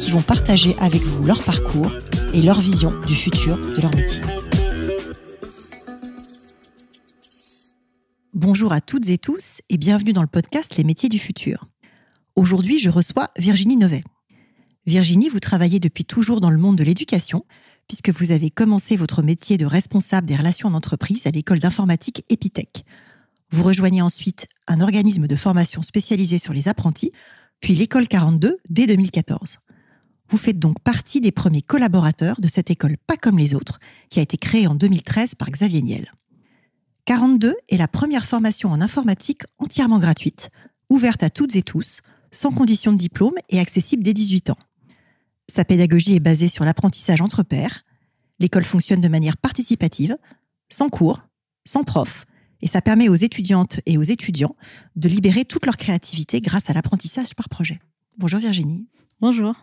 qui 0.00 0.10
vont 0.10 0.22
partager 0.22 0.74
avec 0.78 1.02
vous 1.02 1.22
leur 1.24 1.44
parcours 1.44 1.92
et 2.32 2.40
leur 2.40 2.58
vision 2.58 2.98
du 3.06 3.14
futur 3.14 3.60
de 3.60 3.80
leur 3.82 3.94
métier. 3.94 4.22
Bonjour 8.32 8.72
à 8.72 8.80
toutes 8.80 9.10
et 9.10 9.18
tous 9.18 9.60
et 9.68 9.76
bienvenue 9.76 10.14
dans 10.14 10.22
le 10.22 10.26
podcast 10.26 10.76
Les 10.78 10.84
métiers 10.84 11.10
du 11.10 11.18
futur. 11.18 11.66
Aujourd'hui, 12.34 12.78
je 12.78 12.88
reçois 12.88 13.30
Virginie 13.36 13.76
Novet. 13.76 14.02
Virginie, 14.86 15.28
vous 15.28 15.40
travaillez 15.40 15.80
depuis 15.80 16.06
toujours 16.06 16.40
dans 16.40 16.50
le 16.50 16.56
monde 16.56 16.76
de 16.76 16.84
l'éducation, 16.84 17.44
puisque 17.86 18.08
vous 18.08 18.30
avez 18.30 18.48
commencé 18.48 18.96
votre 18.96 19.22
métier 19.22 19.58
de 19.58 19.66
responsable 19.66 20.26
des 20.26 20.36
relations 20.36 20.68
en 20.68 20.74
entreprise 20.74 21.26
à 21.26 21.30
l'école 21.30 21.58
d'informatique 21.58 22.24
Epitech. 22.30 22.84
Vous 23.50 23.62
rejoignez 23.62 24.00
ensuite 24.00 24.46
un 24.66 24.80
organisme 24.80 25.26
de 25.26 25.36
formation 25.36 25.82
spécialisé 25.82 26.38
sur 26.38 26.54
les 26.54 26.68
apprentis, 26.68 27.12
puis 27.60 27.74
l'école 27.74 28.08
42 28.08 28.56
dès 28.70 28.86
2014. 28.86 29.58
Vous 30.30 30.36
faites 30.36 30.60
donc 30.60 30.78
partie 30.78 31.20
des 31.20 31.32
premiers 31.32 31.62
collaborateurs 31.62 32.40
de 32.40 32.46
cette 32.46 32.70
école 32.70 32.96
pas 33.06 33.16
comme 33.16 33.36
les 33.36 33.54
autres, 33.54 33.80
qui 34.08 34.20
a 34.20 34.22
été 34.22 34.36
créée 34.36 34.68
en 34.68 34.76
2013 34.76 35.34
par 35.34 35.50
Xavier 35.50 35.82
Niel. 35.82 36.12
42 37.06 37.56
est 37.68 37.76
la 37.76 37.88
première 37.88 38.26
formation 38.26 38.70
en 38.70 38.80
informatique 38.80 39.42
entièrement 39.58 39.98
gratuite, 39.98 40.50
ouverte 40.88 41.24
à 41.24 41.30
toutes 41.30 41.56
et 41.56 41.62
tous, 41.62 42.00
sans 42.30 42.52
condition 42.52 42.92
de 42.92 42.96
diplôme 42.96 43.34
et 43.48 43.58
accessible 43.58 44.04
dès 44.04 44.14
18 44.14 44.50
ans. 44.50 44.58
Sa 45.48 45.64
pédagogie 45.64 46.14
est 46.14 46.20
basée 46.20 46.46
sur 46.46 46.64
l'apprentissage 46.64 47.20
entre 47.20 47.42
pairs. 47.42 47.84
L'école 48.38 48.62
fonctionne 48.62 49.00
de 49.00 49.08
manière 49.08 49.36
participative, 49.36 50.16
sans 50.68 50.90
cours, 50.90 51.22
sans 51.66 51.82
prof, 51.82 52.24
et 52.62 52.68
ça 52.68 52.80
permet 52.80 53.08
aux 53.08 53.16
étudiantes 53.16 53.80
et 53.84 53.98
aux 53.98 54.02
étudiants 54.02 54.54
de 54.94 55.08
libérer 55.08 55.44
toute 55.44 55.66
leur 55.66 55.76
créativité 55.76 56.40
grâce 56.40 56.70
à 56.70 56.72
l'apprentissage 56.72 57.34
par 57.34 57.48
projet. 57.48 57.80
Bonjour 58.16 58.38
Virginie. 58.38 58.86
Bonjour. 59.20 59.56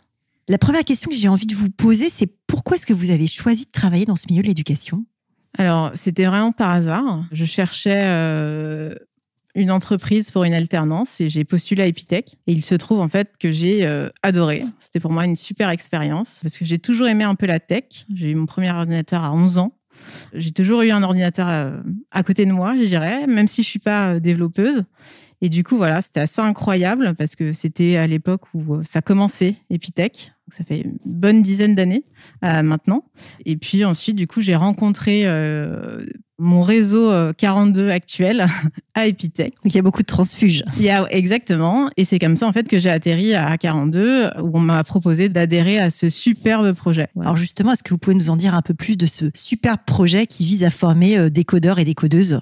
La 0.50 0.58
première 0.58 0.86
question 0.86 1.10
que 1.10 1.16
j'ai 1.18 1.28
envie 1.28 1.46
de 1.46 1.56
vous 1.56 1.70
poser, 1.70 2.10
c'est 2.10 2.30
pourquoi 2.48 2.78
est-ce 2.78 2.86
que 2.86 2.94
vous 2.94 3.10
avez 3.10 3.28
choisi 3.28 3.66
de 3.66 3.72
travailler 3.72 4.06
dans 4.06 4.16
ce 4.16 4.28
milieu 4.30 4.42
de 4.42 4.48
l'éducation? 4.48 5.06
Alors, 5.58 5.92
c'était 5.94 6.26
vraiment 6.26 6.54
par 6.54 6.70
hasard. 6.70 7.26
Je 7.34 7.44
cherchais 7.44 8.04
euh, 8.06 8.96
une 9.56 9.72
entreprise 9.72 10.30
pour 10.30 10.46
une 10.46 10.54
alternance 10.54 11.20
et 11.20 11.28
j'ai 11.28 11.44
postulé 11.44 11.84
à 11.84 11.88
Epitech. 11.88 12.38
Et 12.48 12.54
il 12.54 12.64
se 12.64 12.76
trouve 12.76 13.02
en 13.02 13.10
fait 13.10 13.34
que 13.38 13.52
j'ai 13.52 13.86
euh, 13.86 14.10
adoré. 14.24 14.64
C'était 14.80 15.02
pour 15.02 15.12
moi 15.12 15.26
une 15.26 15.36
super 15.36 15.70
expérience 15.70 16.40
parce 16.44 16.58
que 16.58 16.64
j'ai 16.64 16.80
toujours 16.80 17.08
aimé 17.08 17.26
un 17.26 17.36
peu 17.36 17.46
la 17.46 17.60
tech. 17.60 18.06
J'ai 18.16 18.30
eu 18.30 18.36
mon 18.36 18.46
premier 18.46 18.72
ordinateur 18.72 19.26
à 19.26 19.34
11 19.34 19.58
ans. 19.58 19.74
J'ai 20.34 20.54
toujours 20.54 20.82
eu 20.84 20.92
un 20.92 21.04
ordinateur 21.04 21.50
euh, 21.50 21.78
à, 22.12 22.24
côté 22.24 22.46
de 22.46 22.54
moi, 22.54 22.74
je 22.78 22.86
dirais, 22.86 23.28
même 23.28 23.48
si 23.48 23.64
je 23.64 23.68
suis 23.68 23.80
pas 23.80 24.18
développeuse. 24.22 24.86
Et 25.42 25.50
du 25.50 25.66
coup, 25.66 25.76
voilà, 25.76 26.02
c'était 26.02 26.22
assez 26.22 26.40
incroyable 26.40 27.16
parce 27.16 27.36
que 27.36 27.52
c'était 27.52 27.98
à 27.98 28.08
l'époque 28.08 28.44
où 28.54 28.82
ça 28.84 29.02
commençait, 29.02 29.58
Epitech 29.70 30.32
ça 30.50 30.64
fait 30.64 30.82
une 30.82 30.98
bonne 31.06 31.42
dizaine 31.42 31.76
d'années 31.76 32.04
euh, 32.44 32.62
maintenant. 32.62 33.04
Et 33.46 33.58
puis 33.58 33.84
ensuite, 33.84 34.16
du 34.16 34.28
coup, 34.28 34.42
j'ai 34.42 34.56
rencontré 34.56 35.24
euh, 35.26 36.06
mon 36.40 36.62
réseau 36.62 37.12
42 37.34 37.82
euh, 37.82 37.92
actuel 37.92 38.48
à 38.94 39.08
Epitech. 39.08 39.54
Donc 39.64 39.74
il 39.74 39.76
y 39.76 39.80
a 39.80 39.82
beaucoup 39.82 40.02
de 40.02 40.08
transfuges. 40.08 40.64
Il 40.78 40.84
y 40.84 40.90
a, 40.90 41.06
exactement. 41.12 41.90
Et 41.98 42.06
c'est 42.06 42.20
comme 42.20 42.38
ça, 42.38 42.48
en 42.48 42.54
fait, 42.54 42.68
que 42.68 42.80
j'ai 42.80 42.90
atterri 42.90 43.34
à 43.34 43.58
42, 43.58 44.30
où 44.42 44.52
on 44.54 44.60
m'a 44.60 44.84
proposé 44.84 45.28
d'adhérer 45.28 45.80
à 45.80 45.90
ce 45.90 46.10
superbe 46.10 46.74
projet. 46.74 47.10
Alors 47.20 47.36
justement, 47.36 47.74
est-ce 47.74 47.84
que 47.84 47.94
vous 47.94 47.98
pouvez 47.98 48.16
nous 48.16 48.30
en 48.30 48.38
dire 48.38 48.56
un 48.56 48.62
peu 48.62 48.74
plus 48.74 48.98
de 48.98 49.06
ce 49.06 49.26
superbe 49.34 49.80
projet 49.86 50.28
qui 50.28 50.46
vise 50.46 50.64
à 50.64 50.70
former 50.70 51.30
des 51.30 51.44
codeurs 51.44 51.80
et 51.80 51.86
des 51.86 51.96
codeuses 51.96 52.40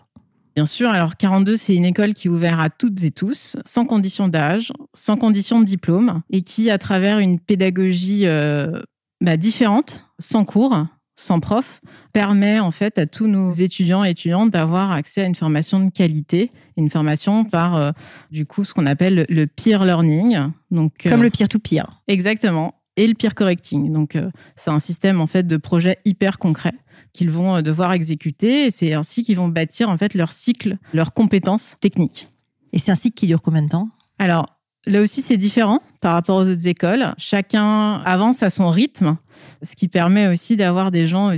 Bien 0.56 0.66
sûr, 0.66 0.90
alors 0.90 1.18
42, 1.18 1.58
c'est 1.58 1.76
une 1.76 1.84
école 1.84 2.14
qui 2.14 2.28
est 2.28 2.32
ouverte 2.32 2.60
à 2.60 2.70
toutes 2.70 3.04
et 3.04 3.12
tous, 3.12 3.58
sans 3.66 3.86
condition 3.86 4.30
d'âge, 4.30 4.72
sans 4.94 5.18
condition 5.18 5.60
de 5.60 5.66
diplôme, 5.66 6.22
et 6.30 6.44
qui, 6.44 6.70
à 6.70 6.78
travers 6.78 7.20
une 7.20 7.40
pédagogie 7.40 8.26
euh, 8.26 8.82
bah, 9.20 9.36
différente, 9.36 10.06
sans 10.18 10.46
cours, 10.46 10.86
sans 11.18 11.42
prof, 11.42 11.82
permet 12.14 12.60
en 12.60 12.72
fait 12.72 12.98
à 12.98 13.06
tous 13.06 13.28
nos 13.28 13.52
étudiants 13.52 14.06
et 14.06 14.12
étudiantes 14.12 14.50
d'avoir 14.52 14.92
accès 14.92 15.24
à 15.24 15.26
une 15.26 15.36
formation 15.36 15.84
de 15.84 15.90
qualité, 15.90 16.52
une 16.78 16.90
formation 16.90 17.44
par 17.44 17.76
euh, 17.76 17.92
du 18.32 18.46
coup 18.46 18.64
ce 18.64 18.74
qu'on 18.74 18.86
appelle 18.86 19.26
le 19.28 19.48
peer 19.48 19.84
learning. 19.84 20.52
Donc, 20.72 20.94
Comme 21.04 21.24
le 21.24 21.30
peer-to-peer. 21.30 22.02
Exactement. 22.08 22.76
Et 22.98 23.08
le 23.08 23.14
peer 23.14 23.36
correcting. 23.36 23.92
Donc, 23.92 24.16
euh, 24.16 24.30
c'est 24.56 24.70
un 24.70 24.80
système 24.80 25.20
en 25.20 25.28
fait 25.28 25.46
de 25.46 25.58
projet 25.58 25.98
hyper 26.06 26.40
concret 26.40 26.74
qu'ils 27.14 27.30
vont 27.30 27.58
euh, 27.58 27.62
devoir 27.62 27.94
exécuter. 27.94 28.68
Et 28.68 28.72
c'est 28.72 28.94
ainsi 28.94 29.24
qu'ils 29.24 29.38
vont 29.38 29.50
bâtir 29.50 29.90
en 29.90 29.98
fait 29.98 30.14
leur 30.14 30.32
cycle, 30.32 30.78
leurs 30.94 31.14
compétences 31.14 31.76
techniques. 31.82 32.30
Et 32.72 32.80
c'est 32.80 32.92
un 32.92 32.96
cycle 32.96 33.16
qui 33.16 33.28
dure 33.28 33.42
combien 33.42 33.64
de 33.64 33.70
temps? 33.70 33.90
Alors, 34.20 34.48
Là 34.88 35.02
aussi, 35.02 35.24
c'est 35.24 35.38
différent 35.38 35.80
par 36.00 36.14
rapport 36.14 36.38
aux 36.38 36.48
autres 36.48 36.68
écoles. 36.68 37.16
Chacun 37.18 38.04
avance 38.06 38.44
à 38.44 38.52
son 38.52 38.70
rythme, 38.70 39.18
ce 39.64 39.76
qui 39.76 39.88
permet 39.88 40.28
aussi 40.28 40.58
d'avoir 40.58 40.92
des 40.92 41.08
gens 41.08 41.32
euh, 41.32 41.38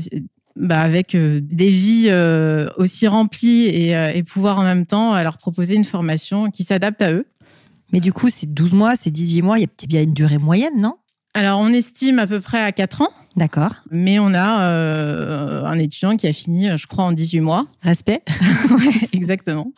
bah, 0.58 0.82
avec 0.82 1.16
des 1.16 1.70
vies 1.70 2.12
aussi 2.76 3.08
remplies 3.08 3.68
et, 3.68 4.24
pouvoir 4.24 4.60
en 4.60 4.64
même 4.64 4.86
temps 4.86 5.16
leur 5.24 5.38
proposer 5.38 5.76
une 5.76 5.86
formation 5.86 6.52
qui 6.52 6.66
s'adapte 6.66 7.02
à 7.02 7.14
eux. 7.14 7.26
Mais 7.94 8.02
du 8.02 8.12
coup, 8.12 8.30
c'est 8.30 8.54
12 8.54 8.74
mois, 8.74 8.98
c'est 8.98 9.12
18 9.12 9.42
mois, 9.44 9.60
il 9.60 9.62
y 9.62 9.66
a 9.66 9.88
bien 9.88 10.04
une 10.04 10.14
durée 10.14 10.40
moyenne, 10.40 10.78
non? 10.78 10.96
Alors, 11.38 11.60
on 11.60 11.72
estime 11.72 12.18
à 12.18 12.26
peu 12.26 12.40
près 12.40 12.60
à 12.60 12.72
4 12.72 13.04
ans. 13.04 13.12
D'accord. 13.36 13.76
Mais 13.92 14.18
on 14.18 14.34
a 14.34 14.72
euh, 14.72 15.64
un 15.66 15.78
étudiant 15.78 16.18
qui 16.18 16.26
a 16.26 16.34
fini, 16.34 16.76
je 16.76 16.88
crois, 16.88 17.04
en 17.04 17.12
18 17.12 17.42
mois. 17.42 17.68
Respect. 17.84 18.24
oui, 18.72 19.02
exactement. 19.14 19.72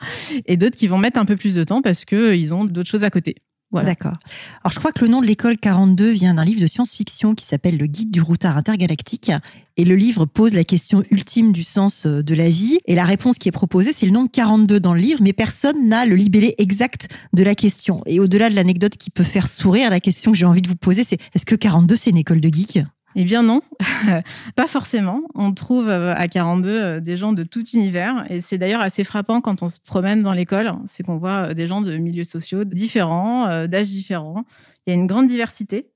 Et 0.46 0.56
d'autres 0.56 0.78
qui 0.78 0.88
vont 0.88 0.98
mettre 0.98 1.20
un 1.20 1.26
peu 1.26 1.36
plus 1.36 1.56
de 1.56 1.66
temps 1.66 1.82
parce 1.82 2.06
qu'ils 2.06 2.54
ont 2.54 2.64
d'autres 2.64 2.90
choses 2.90 3.04
à 3.04 3.10
côté. 3.10 3.36
D'accord. 3.72 4.18
Alors, 4.64 4.72
je 4.72 4.80
crois 4.80 4.92
que 4.92 5.06
le 5.06 5.12
nom 5.12 5.22
de 5.22 5.28
l'école 5.28 5.58
42 5.58 6.12
vient 6.12 6.34
d'un 6.34 6.44
livre 6.44 6.62
de 6.62 6.68
science-fiction 6.68 7.36
qui 7.36 7.46
s'appelle 7.46 7.78
Le 7.78 7.86
Guide 7.86 8.10
du 8.10 8.22
routard 8.22 8.58
intergalactique. 8.58 9.32
Et 9.78 9.86
le 9.86 9.96
livre 9.96 10.26
pose 10.26 10.54
la 10.54 10.64
question 10.64 11.04
ultime 11.12 11.54
du 11.54 11.64
sens 11.64 12.06
euh, 12.06 12.24
de 12.24 12.34
la 12.34 12.50
vie. 12.50 12.80
Et 12.86 12.96
la 12.96 13.06
réponse 13.06 13.38
qui 13.38 13.48
est 13.48 13.54
proposée, 13.54 13.94
c'est 13.94 14.06
le 14.06 14.12
nombre 14.12 14.30
42 14.32 14.80
dans 14.80 14.94
le 14.94 15.00
livre, 15.00 15.22
mais 15.22 15.34
personne 15.34 15.88
n'a 15.88 16.06
le 16.06 16.16
libellé 16.16 16.56
exact 16.58 17.08
de 17.34 17.44
la 17.44 17.56
question. 17.56 18.02
Et 18.06 18.20
au-delà 18.20 18.50
de 18.50 18.56
l'anecdote 18.56 18.98
qui 18.98 19.12
peut 19.12 19.24
faire 19.24 19.48
sourire, 19.48 19.90
la 19.90 20.00
question 20.00 20.32
que 20.32 20.38
j'ai 20.38 20.46
envie 20.46 20.62
de 20.62 20.68
vous 20.68 20.76
poser, 20.76 21.04
c'est 21.04 21.20
est-ce 21.36 21.46
que 21.46 21.56
42, 21.56 21.96
c'est 21.96 22.10
une 22.10 22.18
école 22.18 22.42
de 22.42 22.50
geeks? 22.50 22.80
Eh 23.16 23.24
bien 23.24 23.44
non, 23.44 23.62
pas 24.56 24.68
forcément. 24.68 25.24
On 25.34 25.54
trouve 25.54 25.90
euh, 25.90 26.14
à 26.16 26.28
42 26.28 26.70
euh, 26.70 27.00
des 27.00 27.18
gens 27.18 27.34
de 27.34 27.44
tout 27.44 27.68
univers 27.70 28.26
et 28.30 28.40
c'est 28.42 28.58
d'ailleurs 28.58 28.82
assez 28.82 29.04
frappant 29.04 29.42
quand 29.42 29.64
on 29.64 29.70
se 29.70 29.80
promène 29.80 30.22
dans 30.22 30.34
l'école, 30.34 30.74
c'est 30.86 31.04
qu'on 31.04 31.18
voit 31.18 31.50
euh, 31.50 31.54
des 31.54 31.66
gens 31.66 31.82
de 31.82 31.98
milieux 31.98 32.24
sociaux 32.24 32.64
différents, 32.64 33.68
d'âges 33.68 33.90
différents. 33.90 34.44
Il 34.86 34.92
y 34.92 34.94
a 34.94 35.00
une 35.00 35.08
grande 35.08 35.28
diversité. 35.28 35.90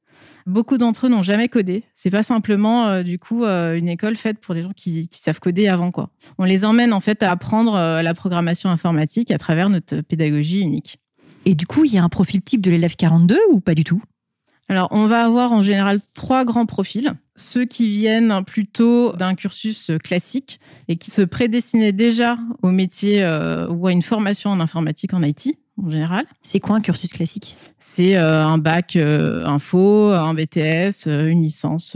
Beaucoup 0.45 0.77
d'entre 0.77 1.05
eux 1.05 1.09
n'ont 1.09 1.23
jamais 1.23 1.47
codé. 1.47 1.83
C'est 1.93 2.09
pas 2.09 2.23
simplement 2.23 3.01
du 3.01 3.17
coup 3.17 3.45
une 3.45 3.87
école 3.87 4.15
faite 4.15 4.39
pour 4.39 4.53
les 4.53 4.61
gens 4.61 4.73
qui, 4.75 5.07
qui, 5.07 5.19
savent 5.19 5.39
coder 5.39 5.67
avant 5.67 5.91
quoi. 5.91 6.09
On 6.37 6.43
les 6.43 6.65
emmène 6.65 6.91
en 6.91 6.99
fait 6.99 7.23
à 7.23 7.31
apprendre 7.31 7.75
la 8.01 8.13
programmation 8.13 8.69
informatique 8.69 9.31
à 9.31 9.37
travers 9.37 9.69
notre 9.69 10.01
pédagogie 10.01 10.59
unique. 10.59 10.99
Et 11.45 11.55
du 11.55 11.65
coup, 11.65 11.85
il 11.85 11.93
y 11.93 11.97
a 11.97 12.03
un 12.03 12.09
profil 12.09 12.41
type 12.41 12.61
de 12.61 12.71
l'élève 12.71 12.95
42 12.95 13.37
ou 13.51 13.61
pas 13.61 13.73
du 13.73 13.83
tout? 13.83 14.01
Alors, 14.73 14.87
on 14.89 15.05
va 15.05 15.23
avoir 15.23 15.51
en 15.51 15.61
général 15.61 15.99
trois 16.15 16.45
grands 16.45 16.65
profils. 16.65 17.13
Ceux 17.35 17.63
qui 17.63 17.89
viennent 17.89 18.43
plutôt 18.43 19.13
d'un 19.13 19.35
cursus 19.35 19.91
classique 20.03 20.59
et 20.87 20.95
qui 20.95 21.11
se 21.11 21.21
prédestinaient 21.21 21.91
déjà 21.91 22.39
au 22.63 22.71
métier 22.71 23.23
euh, 23.23 23.67
ou 23.67 23.85
à 23.85 23.91
une 23.91 24.01
formation 24.01 24.49
en 24.49 24.59
informatique 24.59 25.13
en 25.13 25.21
IT 25.21 25.55
en 25.77 25.91
général. 25.91 26.25
C'est 26.41 26.59
quoi 26.59 26.77
un 26.77 26.81
cursus 26.81 27.11
classique? 27.11 27.55
C'est 27.77 28.17
euh, 28.17 28.43
un 28.43 28.57
bac 28.57 28.95
euh, 28.95 29.45
info, 29.45 30.09
un 30.09 30.33
BTS, 30.33 31.05
une 31.05 31.43
licence 31.43 31.95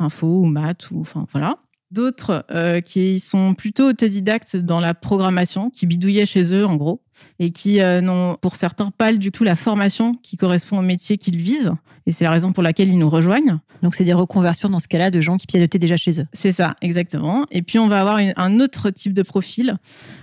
info 0.00 0.26
ou 0.26 0.46
maths 0.46 0.90
ou 0.90 1.02
enfin 1.02 1.28
voilà. 1.30 1.60
D'autres 1.90 2.44
qui 2.84 3.20
sont 3.20 3.54
plutôt 3.54 3.88
autodidactes 3.88 4.56
dans 4.56 4.80
la 4.80 4.94
programmation, 4.94 5.70
qui 5.70 5.86
bidouillaient 5.86 6.26
chez 6.26 6.52
eux 6.52 6.66
en 6.66 6.76
gros, 6.76 7.00
et 7.38 7.52
qui 7.52 7.78
n'ont 7.78 8.36
pour 8.40 8.56
certains 8.56 8.90
pas 8.90 9.12
du 9.12 9.30
tout 9.30 9.44
la 9.44 9.56
formation 9.56 10.14
qui 10.14 10.36
correspond 10.36 10.78
au 10.78 10.82
métier 10.82 11.16
qu'ils 11.16 11.40
visent 11.40 11.72
et 12.06 12.12
c'est 12.12 12.24
la 12.24 12.30
raison 12.30 12.52
pour 12.52 12.62
laquelle 12.62 12.88
ils 12.88 12.98
nous 12.98 13.10
rejoignent. 13.10 13.58
Donc, 13.82 13.94
c'est 13.96 14.04
des 14.04 14.12
reconversions 14.12 14.68
dans 14.68 14.78
ce 14.78 14.88
cas-là 14.88 15.10
de 15.10 15.20
gens 15.20 15.36
qui 15.36 15.46
pilotaient 15.46 15.78
déjà 15.78 15.96
chez 15.96 16.20
eux. 16.20 16.26
C'est 16.32 16.52
ça, 16.52 16.76
exactement. 16.80 17.46
Et 17.50 17.62
puis, 17.62 17.78
on 17.78 17.88
va 17.88 18.00
avoir 18.00 18.20
un 18.36 18.60
autre 18.60 18.90
type 18.90 19.12
de 19.12 19.22
profil, 19.22 19.76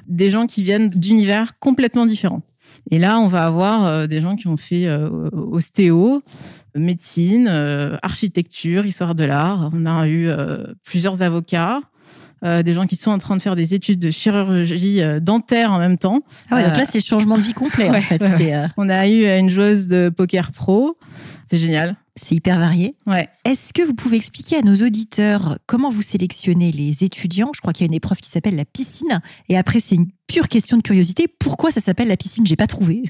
des 0.07 0.31
gens 0.31 0.48
qui 0.48 0.63
viennent 0.63 0.89
d'univers 0.89 1.60
complètement 1.60 2.06
différents. 2.06 2.42
Et 2.89 3.00
là, 3.00 3.19
on 3.19 3.27
va 3.27 3.45
avoir 3.45 3.86
euh, 3.86 4.07
des 4.07 4.21
gens 4.21 4.36
qui 4.36 4.48
ont 4.48 4.57
fait 4.57 4.88
euh, 4.88 5.30
ostéo, 5.31 6.24
médecine, 6.75 7.47
architecture, 8.01 8.85
histoire 8.85 9.15
de 9.15 9.23
l'art. 9.23 9.69
On 9.73 9.85
a 9.85 10.07
eu 10.07 10.29
plusieurs 10.83 11.21
avocats. 11.21 11.79
des 12.43 12.73
gens 12.73 12.85
qui 12.85 12.95
sont 12.95 13.11
en 13.11 13.17
train 13.17 13.37
de 13.37 13.41
faire 13.41 13.55
des 13.55 13.73
études 13.73 13.99
de 13.99 14.11
chirurgie 14.11 15.01
dentaire 15.21 15.71
en 15.71 15.79
même 15.79 15.97
temps. 15.97 16.19
Ah 16.49 16.55
ouais, 16.55 16.65
donc 16.65 16.75
là, 16.75 16.85
c'est 16.85 16.99
changement 16.99 17.37
de 17.37 17.43
vie 17.43 17.53
complet, 17.53 17.89
en 17.89 18.01
fait. 18.01 18.21
On 18.77 18.89
a 18.89 19.07
eu 19.07 19.25
une 19.25 19.49
joueuse 19.49 19.87
de 19.87 20.09
poker 20.09 20.51
pro. 20.51 20.97
C'est 21.49 21.57
génial. 21.57 21.95
C'est 22.15 22.35
hyper 22.35 22.59
varié. 22.59 22.95
Ouais. 23.07 23.27
Est-ce 23.43 23.73
que 23.73 23.81
vous 23.81 23.95
pouvez 23.95 24.17
expliquer 24.17 24.57
à 24.57 24.61
nos 24.61 24.75
auditeurs 24.75 25.57
comment 25.65 25.89
vous 25.89 26.01
sélectionnez 26.01 26.71
les 26.71 27.03
étudiants? 27.03 27.51
Je 27.55 27.61
crois 27.61 27.73
qu'il 27.73 27.85
y 27.85 27.87
a 27.87 27.91
une 27.91 27.95
épreuve 27.95 28.19
qui 28.19 28.29
s'appelle 28.29 28.55
la 28.55 28.65
piscine. 28.65 29.21
Et 29.49 29.57
après, 29.57 29.79
c'est 29.79 29.95
une 29.95 30.07
pure 30.27 30.47
question 30.47 30.77
de 30.77 30.83
curiosité. 30.83 31.27
Pourquoi 31.27 31.71
ça 31.71 31.81
s'appelle 31.81 32.09
la 32.09 32.17
piscine? 32.17 32.45
J'ai 32.45 32.55
pas 32.55 32.67
trouvé. 32.67 33.03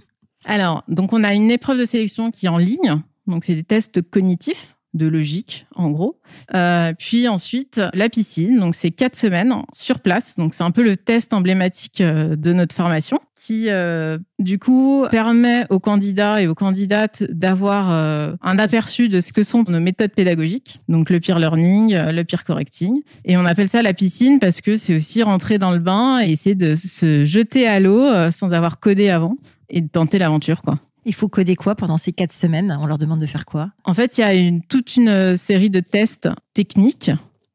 Alors, 0.45 0.83
donc 0.87 1.11
on 1.11 1.23
a 1.23 1.33
une 1.33 1.51
épreuve 1.51 1.79
de 1.79 1.85
sélection 1.85 2.31
qui 2.31 2.45
est 2.45 2.49
en 2.49 2.57
ligne. 2.57 3.01
Donc, 3.27 3.43
c'est 3.45 3.55
des 3.55 3.63
tests 3.63 4.01
cognitifs 4.01 4.75
de 4.93 5.07
logique, 5.07 5.65
en 5.75 5.89
gros. 5.89 6.19
Euh, 6.53 6.93
puis 6.97 7.27
ensuite, 7.27 7.81
la 7.93 8.09
piscine. 8.09 8.59
Donc, 8.59 8.75
c'est 8.75 8.91
quatre 8.91 9.15
semaines 9.15 9.53
sur 9.73 9.99
place. 9.99 10.37
Donc, 10.37 10.53
c'est 10.53 10.63
un 10.63 10.71
peu 10.71 10.83
le 10.83 10.95
test 10.97 11.33
emblématique 11.33 12.01
euh, 12.01 12.35
de 12.35 12.53
notre 12.53 12.75
formation 12.75 13.17
qui, 13.35 13.69
euh, 13.69 14.19
du 14.39 14.59
coup, 14.59 15.05
permet 15.09 15.65
aux 15.69 15.79
candidats 15.79 16.41
et 16.41 16.47
aux 16.47 16.53
candidates 16.55 17.23
d'avoir 17.29 17.89
un 17.89 18.59
aperçu 18.59 19.09
de 19.09 19.19
ce 19.19 19.33
que 19.33 19.43
sont 19.43 19.65
nos 19.67 19.79
méthodes 19.79 20.11
pédagogiques. 20.11 20.79
Donc, 20.87 21.09
le 21.09 21.19
peer 21.19 21.39
learning, 21.39 21.93
le 21.93 22.23
peer 22.23 22.45
correcting. 22.45 23.01
Et 23.25 23.35
on 23.35 23.45
appelle 23.45 23.67
ça 23.67 23.81
la 23.81 23.93
piscine 23.93 24.39
parce 24.39 24.61
que 24.61 24.77
c'est 24.77 24.95
aussi 24.95 25.23
rentrer 25.23 25.57
dans 25.57 25.71
le 25.71 25.79
bain 25.79 26.21
et 26.21 26.31
essayer 26.31 26.55
de 26.55 26.75
se 26.75 27.25
jeter 27.25 27.67
à 27.67 27.81
l'eau 27.81 28.31
sans 28.31 28.53
avoir 28.53 28.79
codé 28.79 29.09
avant 29.09 29.35
et 29.69 29.81
de 29.81 29.89
tenter 29.89 30.19
l'aventure, 30.19 30.61
quoi. 30.61 30.79
Il 31.05 31.13
faut 31.13 31.27
coder 31.27 31.55
quoi 31.55 31.75
pendant 31.75 31.97
ces 31.97 32.13
quatre 32.13 32.31
semaines? 32.31 32.77
On 32.79 32.85
leur 32.85 32.97
demande 32.97 33.19
de 33.19 33.25
faire 33.25 33.45
quoi? 33.45 33.71
En 33.83 33.93
fait, 33.93 34.17
il 34.17 34.21
y 34.21 34.23
a 34.23 34.59
toute 34.69 34.95
une 34.95 35.35
série 35.37 35.69
de 35.69 35.79
tests 35.79 36.29
techniques 36.53 37.11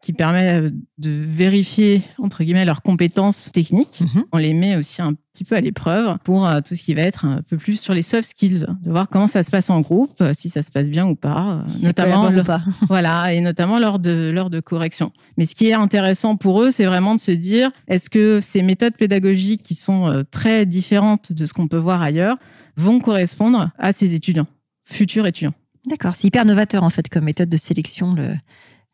qui 0.08 0.14
permet 0.14 0.62
de 0.96 1.10
vérifier 1.28 2.00
entre 2.16 2.42
guillemets 2.42 2.64
leurs 2.64 2.80
compétences 2.80 3.50
techniques. 3.52 4.00
Mhm. 4.00 4.24
On 4.32 4.38
les 4.38 4.54
met 4.54 4.74
aussi 4.74 5.02
un 5.02 5.12
petit 5.12 5.44
peu 5.44 5.54
à 5.54 5.60
l'épreuve 5.60 6.16
pour 6.24 6.46
euh, 6.46 6.62
tout 6.62 6.74
ce 6.74 6.82
qui 6.82 6.94
va 6.94 7.02
être 7.02 7.26
un 7.26 7.42
peu 7.42 7.58
plus 7.58 7.78
sur 7.78 7.92
les 7.92 8.00
soft 8.00 8.26
skills, 8.26 8.64
de 8.82 8.90
voir 8.90 9.10
comment 9.10 9.28
ça 9.28 9.42
se 9.42 9.50
passe 9.50 9.68
en 9.68 9.80
groupe, 9.80 10.18
euh, 10.22 10.32
si 10.32 10.48
ça 10.48 10.62
se 10.62 10.70
passe 10.70 10.88
bien 10.88 11.06
ou 11.06 11.14
pas, 11.14 11.62
si 11.66 11.84
notamment 11.84 12.30
ou 12.30 12.42
pas. 12.42 12.62
voilà 12.88 13.34
et 13.34 13.42
notamment 13.42 13.78
lors 13.78 13.98
de 13.98 14.30
lors 14.34 14.48
de 14.48 14.60
correction. 14.60 15.12
Mais 15.36 15.44
ce 15.44 15.54
qui 15.54 15.66
est 15.66 15.74
intéressant 15.74 16.36
pour 16.36 16.62
eux, 16.62 16.70
c'est 16.70 16.86
vraiment 16.86 17.14
de 17.14 17.20
se 17.20 17.32
dire 17.32 17.70
est-ce 17.86 18.08
que 18.08 18.40
ces 18.40 18.62
méthodes 18.62 18.96
pédagogiques 18.96 19.62
qui 19.62 19.74
sont 19.74 20.06
euh, 20.06 20.22
très 20.30 20.64
différentes 20.64 21.34
de 21.34 21.44
ce 21.44 21.52
qu'on 21.52 21.68
peut 21.68 21.76
voir 21.76 22.00
ailleurs 22.00 22.38
vont 22.78 22.98
correspondre 22.98 23.72
à 23.76 23.92
ces 23.92 24.14
étudiants, 24.14 24.46
futurs 24.86 25.26
étudiants? 25.26 25.52
D'accord, 25.86 26.16
c'est 26.16 26.28
hyper 26.28 26.46
novateur 26.46 26.82
en 26.82 26.90
fait 26.90 27.10
comme 27.10 27.24
méthode 27.24 27.50
de 27.50 27.58
sélection, 27.58 28.14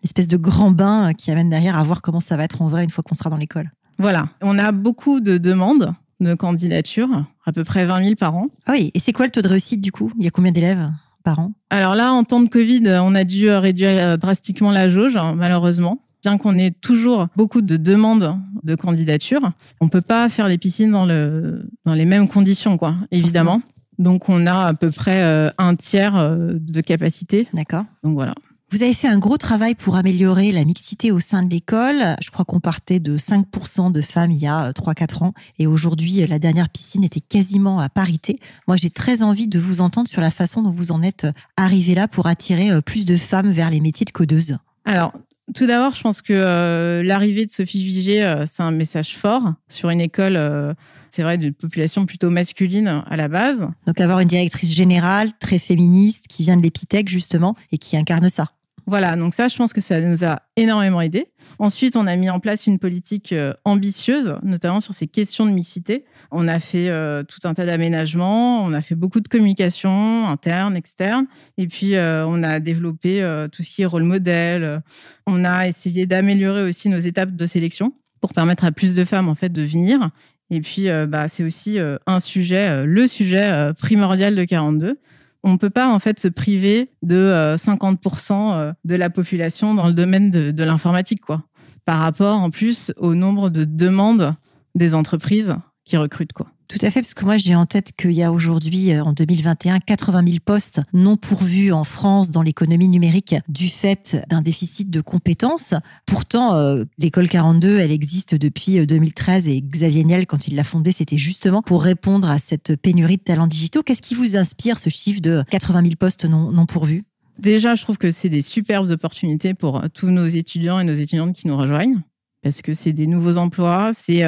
l'espèce 0.04 0.28
de 0.28 0.36
grand 0.36 0.70
bain 0.70 1.12
qui 1.14 1.30
amène 1.30 1.50
derrière 1.50 1.78
à 1.78 1.82
voir 1.82 2.02
comment 2.02 2.20
ça 2.20 2.36
va 2.36 2.44
être 2.44 2.62
en 2.62 2.68
vrai 2.68 2.84
une 2.84 2.90
fois 2.90 3.02
qu'on 3.02 3.14
sera 3.14 3.30
dans 3.30 3.36
l'école. 3.36 3.72
Voilà, 3.98 4.28
on 4.42 4.58
a 4.58 4.70
beaucoup 4.72 5.20
de 5.20 5.38
demandes 5.38 5.94
de 6.20 6.34
candidatures, 6.34 7.24
à 7.44 7.52
peu 7.52 7.64
près 7.64 7.84
20 7.86 8.04
000 8.04 8.14
par 8.14 8.36
an. 8.36 8.46
Ah 8.66 8.72
oui, 8.72 8.90
et 8.94 9.00
c'est 9.00 9.12
quoi 9.12 9.26
le 9.26 9.30
taux 9.30 9.42
de 9.42 9.48
réussite 9.48 9.80
du 9.80 9.92
coup? 9.92 10.12
Il 10.18 10.24
y 10.24 10.28
a 10.28 10.30
combien 10.30 10.52
d'élèves 10.52 10.90
par 11.24 11.38
an? 11.40 11.52
Alors 11.70 11.94
là, 11.94 12.12
en 12.12 12.22
temps 12.22 12.40
de 12.40 12.48
Covid, 12.48 12.82
on 13.02 13.14
a 13.14 13.24
dû 13.24 13.50
réduire 13.50 14.18
drastiquement 14.18 14.70
la 14.70 14.88
jauge, 14.88 15.18
malheureusement 15.36 16.00
bien 16.24 16.38
qu'on 16.38 16.56
ait 16.56 16.70
toujours 16.70 17.28
beaucoup 17.36 17.60
de 17.60 17.76
demandes 17.76 18.38
de 18.62 18.74
candidatures, 18.74 19.52
on 19.80 19.88
peut 19.88 20.00
pas 20.00 20.28
faire 20.28 20.48
les 20.48 20.56
piscines 20.56 20.90
dans, 20.90 21.04
le, 21.04 21.68
dans 21.84 21.92
les 21.92 22.06
mêmes 22.06 22.28
conditions, 22.28 22.78
quoi, 22.78 22.94
évidemment. 23.10 23.60
Donc, 23.98 24.28
on 24.28 24.46
a 24.46 24.66
à 24.66 24.74
peu 24.74 24.90
près 24.90 25.22
euh, 25.22 25.50
un 25.58 25.76
tiers 25.76 26.16
euh, 26.16 26.54
de 26.54 26.80
capacité. 26.80 27.46
D'accord. 27.52 27.84
Donc, 28.02 28.14
voilà. 28.14 28.34
Vous 28.74 28.82
avez 28.82 28.92
fait 28.92 29.06
un 29.06 29.20
gros 29.20 29.38
travail 29.38 29.76
pour 29.76 29.94
améliorer 29.94 30.50
la 30.50 30.64
mixité 30.64 31.12
au 31.12 31.20
sein 31.20 31.44
de 31.44 31.48
l'école. 31.48 32.16
Je 32.20 32.32
crois 32.32 32.44
qu'on 32.44 32.58
partait 32.58 32.98
de 32.98 33.16
5% 33.16 33.92
de 33.92 34.00
femmes 34.00 34.32
il 34.32 34.38
y 34.38 34.48
a 34.48 34.72
3-4 34.72 35.02
euh, 35.22 35.26
ans 35.26 35.34
et 35.60 35.68
aujourd'hui, 35.68 36.26
la 36.26 36.40
dernière 36.40 36.68
piscine 36.68 37.04
était 37.04 37.20
quasiment 37.20 37.78
à 37.78 37.88
parité. 37.88 38.40
Moi, 38.66 38.76
j'ai 38.76 38.90
très 38.90 39.22
envie 39.22 39.46
de 39.46 39.60
vous 39.60 39.80
entendre 39.80 40.08
sur 40.08 40.20
la 40.20 40.32
façon 40.32 40.60
dont 40.60 40.70
vous 40.70 40.90
en 40.90 41.02
êtes 41.02 41.28
arrivé 41.56 41.94
là 41.94 42.08
pour 42.08 42.26
attirer 42.26 42.82
plus 42.82 43.06
de 43.06 43.16
femmes 43.16 43.52
vers 43.52 43.70
les 43.70 43.78
métiers 43.78 44.06
de 44.06 44.10
codeuse. 44.10 44.58
Alors, 44.84 45.12
tout 45.52 45.66
d'abord, 45.66 45.94
je 45.94 46.00
pense 46.00 46.22
que 46.22 46.32
euh, 46.32 47.02
l'arrivée 47.02 47.44
de 47.44 47.50
Sophie 47.50 47.84
Vigée, 47.84 48.24
euh, 48.24 48.44
c'est 48.46 48.62
un 48.62 48.70
message 48.70 49.16
fort 49.16 49.52
sur 49.68 49.90
une 49.90 50.00
école, 50.00 50.36
euh, 50.36 50.72
c'est 51.10 51.22
vrai, 51.22 51.36
d'une 51.36 51.52
population 51.52 52.06
plutôt 52.06 52.30
masculine 52.30 53.02
à 53.06 53.16
la 53.16 53.28
base. 53.28 53.66
Donc 53.86 54.00
avoir 54.00 54.20
une 54.20 54.28
directrice 54.28 54.74
générale 54.74 55.30
très 55.38 55.58
féministe 55.58 56.26
qui 56.28 56.44
vient 56.44 56.56
de 56.56 56.62
l'épithèque 56.62 57.08
justement 57.08 57.56
et 57.72 57.78
qui 57.78 57.96
incarne 57.96 58.28
ça. 58.30 58.53
Voilà, 58.86 59.16
donc 59.16 59.32
ça, 59.32 59.48
je 59.48 59.56
pense 59.56 59.72
que 59.72 59.80
ça 59.80 60.00
nous 60.00 60.24
a 60.24 60.42
énormément 60.56 61.00
aidé. 61.00 61.26
Ensuite, 61.58 61.96
on 61.96 62.06
a 62.06 62.16
mis 62.16 62.28
en 62.28 62.38
place 62.38 62.66
une 62.66 62.78
politique 62.78 63.32
euh, 63.32 63.54
ambitieuse, 63.64 64.36
notamment 64.42 64.80
sur 64.80 64.92
ces 64.92 65.06
questions 65.06 65.46
de 65.46 65.52
mixité. 65.52 66.04
On 66.30 66.48
a 66.48 66.58
fait 66.58 66.90
euh, 66.90 67.22
tout 67.22 67.38
un 67.48 67.54
tas 67.54 67.64
d'aménagements, 67.64 68.62
on 68.62 68.74
a 68.74 68.82
fait 68.82 68.94
beaucoup 68.94 69.20
de 69.20 69.28
communication 69.28 70.26
interne, 70.26 70.76
externe, 70.76 71.26
et 71.56 71.66
puis 71.66 71.94
euh, 71.94 72.26
on 72.26 72.42
a 72.42 72.60
développé 72.60 73.22
tout 73.52 73.62
ce 73.62 73.74
qui 73.74 73.82
est 73.82 73.86
rôle 73.86 74.04
modèle. 74.04 74.82
On 75.26 75.44
a 75.44 75.66
essayé 75.66 76.04
d'améliorer 76.04 76.62
aussi 76.62 76.88
nos 76.90 76.98
étapes 76.98 77.34
de 77.34 77.46
sélection 77.46 77.94
pour 78.20 78.34
permettre 78.34 78.64
à 78.64 78.72
plus 78.72 78.94
de 78.94 79.04
femmes 79.04 79.28
en 79.28 79.34
fait 79.34 79.50
de 79.50 79.62
venir. 79.62 80.10
Et 80.50 80.60
puis, 80.60 80.88
bah, 81.08 81.28
c'est 81.28 81.42
aussi 81.42 81.78
un 82.06 82.18
sujet, 82.18 82.84
le 82.84 83.06
sujet 83.06 83.72
primordial 83.78 84.34
de 84.34 84.44
42 84.44 84.98
on 85.44 85.52
ne 85.52 85.58
peut 85.58 85.70
pas 85.70 85.88
en 85.88 85.98
fait 85.98 86.18
se 86.18 86.26
priver 86.26 86.90
de 87.02 87.54
50% 87.56 88.32
euh, 88.32 88.54
euh, 88.54 88.72
de 88.84 88.96
la 88.96 89.10
population 89.10 89.74
dans 89.74 89.86
le 89.86 89.92
domaine 89.92 90.30
de, 90.30 90.64
l'informatique, 90.64 91.20
quoi. 91.20 91.44
Par 91.84 92.00
rapport 92.00 92.36
en 92.38 92.50
plus 92.50 92.92
au 92.96 93.14
nombre 93.14 93.50
de 93.50 93.64
demandes 93.64 94.34
des 94.74 94.94
entreprises 94.94 95.54
qui 95.84 95.98
recrutent, 95.98 96.32
quoi. 96.32 96.46
Tout 96.68 96.78
à 96.80 96.90
fait, 96.90 97.00
parce 97.00 97.12
que 97.12 97.24
moi 97.24 97.36
j'ai 97.36 97.54
en 97.54 97.66
tête 97.66 97.92
qu'il 97.96 98.12
y 98.12 98.22
a 98.22 98.32
aujourd'hui, 98.32 98.92
euh, 98.92 99.02
en 99.02 99.12
2021, 99.12 99.80
80 99.80 100.24
000 100.26 100.38
postes 100.44 100.80
non 100.94 101.16
pourvus 101.16 101.72
en 101.72 101.84
France 101.84 102.30
dans 102.30 102.42
l'économie 102.42 102.88
numérique 102.88 103.34
du 103.48 103.68
fait 103.68 104.24
d'un 104.30 104.40
déficit 104.40 104.88
de 104.88 105.02
compétences. 105.02 105.74
Pourtant, 106.06 106.54
euh, 106.54 106.84
l'école 106.96 107.28
42, 107.28 107.78
elle 107.78 107.92
existe 107.92 108.34
depuis 108.34 108.84
2013 108.86 109.46
euh, 109.46 109.50
et 109.50 109.60
Xavier 109.60 110.04
Niel, 110.04 110.26
quand 110.26 110.48
il 110.48 110.56
l'a 110.56 110.64
fondée, 110.64 110.92
c'était 110.92 111.18
justement 111.18 111.60
pour 111.60 111.82
répondre 111.82 112.30
à 112.30 112.38
cette 112.38 112.76
pénurie 112.80 113.18
de 113.18 113.22
talents 113.22 113.46
digitaux. 113.46 113.82
Qu'est-ce 113.82 114.02
qui 114.02 114.14
vous 114.14 114.36
inspire 114.36 114.78
ce 114.78 114.88
chiffre 114.88 115.20
de 115.20 115.44
80 115.50 115.82
000 115.82 115.94
postes 115.96 116.24
non, 116.24 116.50
non 116.50 116.64
pourvus? 116.64 117.04
Déjà, 117.38 117.74
je 117.74 117.82
trouve 117.82 117.98
que 117.98 118.10
c'est 118.10 118.28
des 118.30 118.42
superbes 118.42 118.90
opportunités 118.90 119.52
pour 119.52 119.82
tous 119.92 120.08
nos 120.08 120.26
étudiants 120.26 120.78
et 120.78 120.84
nos 120.84 120.94
étudiantes 120.94 121.34
qui 121.34 121.46
nous 121.46 121.56
rejoignent 121.56 122.00
parce 122.42 122.60
que 122.60 122.74
c'est 122.74 122.92
des 122.92 123.06
nouveaux 123.06 123.38
emplois, 123.38 123.92
c'est 123.94 124.20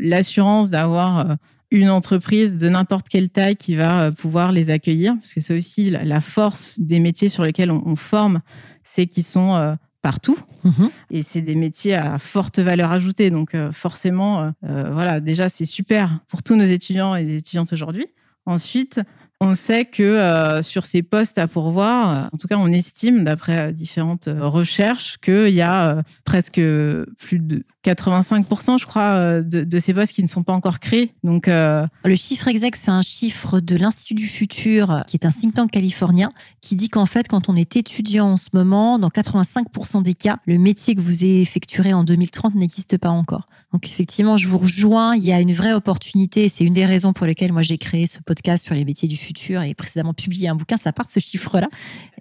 l'assurance 0.00 0.70
d'avoir 0.70 1.36
une 1.70 1.90
entreprise 1.90 2.56
de 2.56 2.68
n'importe 2.68 3.08
quelle 3.08 3.30
taille 3.30 3.56
qui 3.56 3.76
va 3.76 4.02
euh, 4.02 4.10
pouvoir 4.10 4.52
les 4.52 4.70
accueillir, 4.70 5.14
parce 5.14 5.32
que 5.32 5.40
c'est 5.40 5.56
aussi 5.56 5.90
la 5.90 6.20
force 6.20 6.80
des 6.80 6.98
métiers 6.98 7.28
sur 7.28 7.44
lesquels 7.44 7.70
on, 7.70 7.96
forme, 7.96 8.40
c'est 8.82 9.06
qu'ils 9.06 9.24
sont 9.24 9.54
euh, 9.54 9.74
partout 10.02 10.38
mhm. 10.64 10.90
et 11.10 11.22
c'est 11.22 11.42
des 11.42 11.54
métiers 11.54 11.94
à 11.94 12.18
forte 12.18 12.58
valeur 12.58 12.90
ajoutée. 12.90 13.30
Donc 13.30 13.54
euh, 13.54 13.70
forcément, 13.72 14.52
voilà, 14.62 15.20
déjà 15.20 15.48
c'est 15.48 15.64
super 15.64 16.20
pour 16.28 16.42
tous 16.42 16.56
nos 16.56 16.64
étudiants 16.64 17.14
et 17.14 17.24
les 17.24 17.36
étudiantes 17.36 17.72
aujourd'hui. 17.72 18.06
Ensuite, 18.46 19.00
on 19.42 19.54
sait 19.54 19.84
que 19.84 20.60
sur 20.62 20.84
ces 20.84 21.02
postes 21.02 21.38
à 21.38 21.46
pourvoir, 21.46 22.28
en 22.32 22.36
tout 22.36 22.48
cas, 22.48 22.56
on 22.58 22.72
estime, 22.72 23.24
d'après 23.24 23.72
différentes 23.72 24.28
recherches, 24.28 25.18
qu'il 25.18 25.50
y 25.50 25.62
a 25.62 26.02
presque 26.24 26.60
plus 26.60 27.38
de 27.38 27.64
85%, 27.84 28.78
je 28.78 28.86
crois, 28.86 29.14
euh, 29.14 29.42
de, 29.42 29.78
ces 29.78 29.94
postes 29.94 30.12
qui 30.12 30.22
ne 30.22 30.28
sont 30.28 30.42
pas 30.42 30.52
encore 30.52 30.80
créés. 30.80 31.14
Donc, 31.24 31.48
euh, 31.48 31.86
Le 32.04 32.14
chiffre 32.14 32.48
exact, 32.48 32.76
c'est 32.78 32.90
un 32.90 33.02
chiffre 33.02 33.60
de 33.60 33.76
l'Institut 33.76 34.14
du 34.14 34.26
Futur, 34.26 35.02
qui 35.06 35.16
est 35.16 35.24
un 35.24 35.30
think 35.30 35.54
tank 35.54 35.70
californien, 35.70 36.32
qui 36.60 36.76
dit 36.76 36.90
qu'en 36.90 37.06
fait, 37.06 37.26
quand 37.28 37.48
on 37.48 37.56
est 37.56 37.76
étudiant 37.76 38.32
en 38.32 38.36
ce 38.36 38.48
moment, 38.52 38.98
dans 38.98 39.08
85% 39.08 40.02
des 40.02 40.14
cas, 40.14 40.38
le 40.46 40.58
métier 40.58 40.94
que 40.94 41.00
vous 41.00 41.24
effectuerez 41.24 41.94
en 41.94 42.04
2030 42.04 42.54
n'existe 42.54 42.98
pas 42.98 43.10
encore. 43.10 43.46
Donc 43.72 43.86
effectivement, 43.86 44.36
je 44.36 44.48
vous 44.48 44.58
rejoins, 44.58 45.14
il 45.14 45.24
y 45.24 45.32
a 45.32 45.40
une 45.40 45.52
vraie 45.52 45.72
opportunité. 45.72 46.48
C'est 46.48 46.64
une 46.64 46.74
des 46.74 46.86
raisons 46.86 47.12
pour 47.12 47.26
lesquelles 47.26 47.52
moi 47.52 47.62
j'ai 47.62 47.78
créé 47.78 48.08
ce 48.08 48.18
podcast 48.18 48.64
sur 48.64 48.74
les 48.74 48.84
métiers 48.84 49.08
du 49.08 49.16
futur 49.16 49.62
et 49.62 49.74
précédemment 49.74 50.12
publié 50.12 50.48
un 50.48 50.56
bouquin. 50.56 50.76
Ça 50.76 50.92
part 50.92 51.06
de 51.06 51.12
ce 51.12 51.20
chiffre-là. 51.20 51.68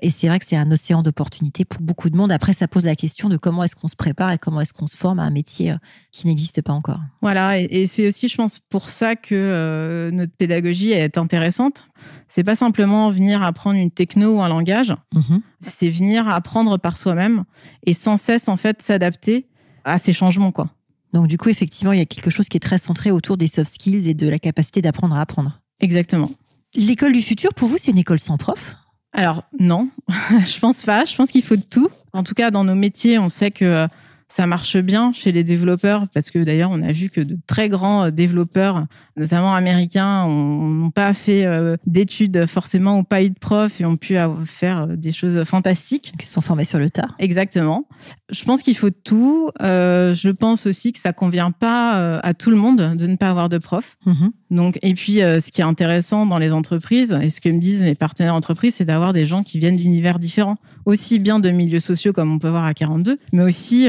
Et 0.01 0.11
c'est 0.11 0.27
vrai 0.27 0.37
que 0.37 0.45
c'est 0.45 0.55
un 0.55 0.69
océan 0.69 1.01
d'opportunités 1.01 1.65
pour 1.65 1.81
beaucoup 1.81 2.11
de 2.11 2.15
monde. 2.15 2.31
Après, 2.31 2.53
ça 2.53 2.67
pose 2.67 2.85
la 2.85 2.95
question 2.95 3.29
de 3.29 3.37
comment 3.37 3.63
est-ce 3.63 3.75
qu'on 3.75 3.87
se 3.87 3.95
prépare 3.95 4.31
et 4.31 4.37
comment 4.37 4.61
est-ce 4.61 4.73
qu'on 4.73 4.87
se 4.87 4.95
forme 4.95 5.19
à 5.19 5.23
un 5.23 5.31
métier 5.31 5.48
euh, 5.61 5.75
qui 6.11 6.27
n'existe 6.27 6.61
pas 6.61 6.73
encore. 6.73 6.99
Voilà, 7.21 7.59
et, 7.59 7.87
c'est 7.87 8.07
aussi, 8.07 8.27
je 8.27 8.35
pense, 8.35 8.59
pour 8.59 8.89
ça 8.89 9.15
que 9.15 9.35
euh, 9.35 10.11
notre 10.11 10.33
pédagogie 10.33 10.91
est 10.91 11.17
intéressante. 11.17 11.85
C'est 12.27 12.43
pas 12.43 12.55
simplement 12.55 13.09
venir 13.09 13.43
apprendre 13.43 13.77
une 13.77 13.91
techno 13.91 14.37
ou 14.37 14.41
un 14.41 14.49
langage, 14.49 14.93
mhm. 15.13 15.41
c'est 15.59 15.89
venir 15.89 16.29
apprendre 16.29 16.77
par 16.77 16.97
soi-même 16.97 17.43
et 17.85 17.93
sans 17.93 18.17
cesse 18.17 18.47
en 18.47 18.57
fait 18.57 18.81
s'adapter 18.81 19.47
à 19.83 19.97
ces 19.97 20.13
changements, 20.13 20.51
quoi. 20.51 20.69
Donc 21.13 21.27
du 21.27 21.37
coup, 21.37 21.49
effectivement, 21.49 21.91
il 21.91 21.99
y 21.99 22.01
a 22.01 22.05
quelque 22.05 22.29
chose 22.29 22.49
qui 22.49 22.57
est 22.57 22.61
très 22.61 22.77
centré 22.77 23.11
autour 23.11 23.37
des 23.37 23.47
soft 23.47 23.73
skills 23.73 24.07
et 24.07 24.13
de 24.13 24.29
la 24.29 24.39
capacité 24.39 24.81
d'apprendre 24.81 25.15
à 25.15 25.21
apprendre. 25.21 25.59
Exactement. 25.79 26.29
L'école 26.75 27.13
du 27.13 27.21
futur, 27.21 27.53
pour 27.53 27.67
vous, 27.67 27.77
c'est 27.77 27.91
une 27.91 27.97
école 27.97 28.19
sans 28.19 28.37
prof? 28.37 28.75
Alors 29.11 29.43
non, 29.59 29.89
je 30.07 30.59
pense 30.59 30.83
pas. 30.83 31.05
Je 31.05 31.15
pense 31.15 31.31
qu'il 31.31 31.41
faut 31.41 31.55
de 31.55 31.63
tout. 31.63 31.89
En 32.13 32.23
tout 32.23 32.35
cas, 32.35 32.51
dans 32.51 32.63
nos 32.63 32.75
métiers, 32.75 33.17
on 33.17 33.29
sait 33.29 33.51
que 33.51 33.87
ça 34.29 34.45
marche 34.45 34.77
bien 34.77 35.11
chez 35.11 35.31
les 35.31 35.43
développeurs 35.43 36.07
parce 36.13 36.29
que 36.29 36.39
d'ailleurs, 36.39 36.69
on 36.71 36.83
a 36.83 36.91
vu 36.91 37.09
que 37.09 37.19
de 37.19 37.37
très 37.47 37.67
grands 37.67 38.05
euh, 38.05 38.11
développeurs, 38.11 38.85
notamment 39.17 39.55
américains, 39.55 40.27
n'ont 40.27 40.91
pas 40.91 41.13
fait 41.15 41.45
euh, 41.45 41.75
d'études 41.87 42.45
forcément 42.45 42.99
ou 42.99 43.03
pas 43.03 43.23
eu 43.23 43.31
de 43.31 43.39
prof 43.39 43.81
et 43.81 43.85
ont 43.85 43.97
pu 43.97 44.17
faire 44.45 44.81
euh, 44.81 44.95
des 44.95 45.11
choses 45.11 45.43
fantastiques. 45.45 46.13
Qui 46.19 46.27
se 46.27 46.33
sont 46.33 46.41
formés 46.41 46.63
sur 46.63 46.77
le 46.77 46.91
tas. 46.91 47.07
Exactement. 47.17 47.87
Je 48.29 48.43
pense 48.45 48.61
qu'il 48.61 48.77
faut 48.77 48.91
tout. 48.91 49.49
je 49.59 50.29
pense 50.29 50.67
aussi 50.67 50.93
que 50.93 50.99
ça 50.99 51.11
convient 51.11 51.51
pas 51.51 52.19
à 52.19 52.33
tout 52.33 52.51
le 52.51 52.57
monde 52.57 52.95
de 52.95 53.07
ne 53.07 53.15
pas 53.15 53.29
avoir 53.29 53.49
de 53.49 53.57
prof. 53.57 53.97
Mm-hmm. 54.05 54.31
Donc, 54.51 54.79
et 54.81 54.93
puis, 54.93 55.15
ce 55.15 55.51
qui 55.51 55.61
est 55.61 55.65
intéressant 55.65 56.25
dans 56.25 56.37
les 56.37 56.51
entreprises, 56.51 57.17
et 57.21 57.29
ce 57.29 57.41
que 57.41 57.49
me 57.49 57.59
disent 57.59 57.81
mes 57.81 57.95
partenaires 57.95 58.35
entreprises, 58.35 58.75
c'est 58.75 58.85
d'avoir 58.85 59.13
des 59.13 59.25
gens 59.25 59.43
qui 59.43 59.57
viennent 59.57 59.77
d'univers 59.77 60.19
différents, 60.19 60.57
aussi 60.89 61.19
bien 61.19 61.39
de 61.39 61.49
milieux 61.49 61.79
sociaux 61.79 62.13
comme 62.13 62.33
on 62.33 62.39
peut 62.39 62.49
voir 62.49 62.65
à 62.65 62.73
42, 62.73 63.17
mais 63.31 63.43
aussi 63.43 63.87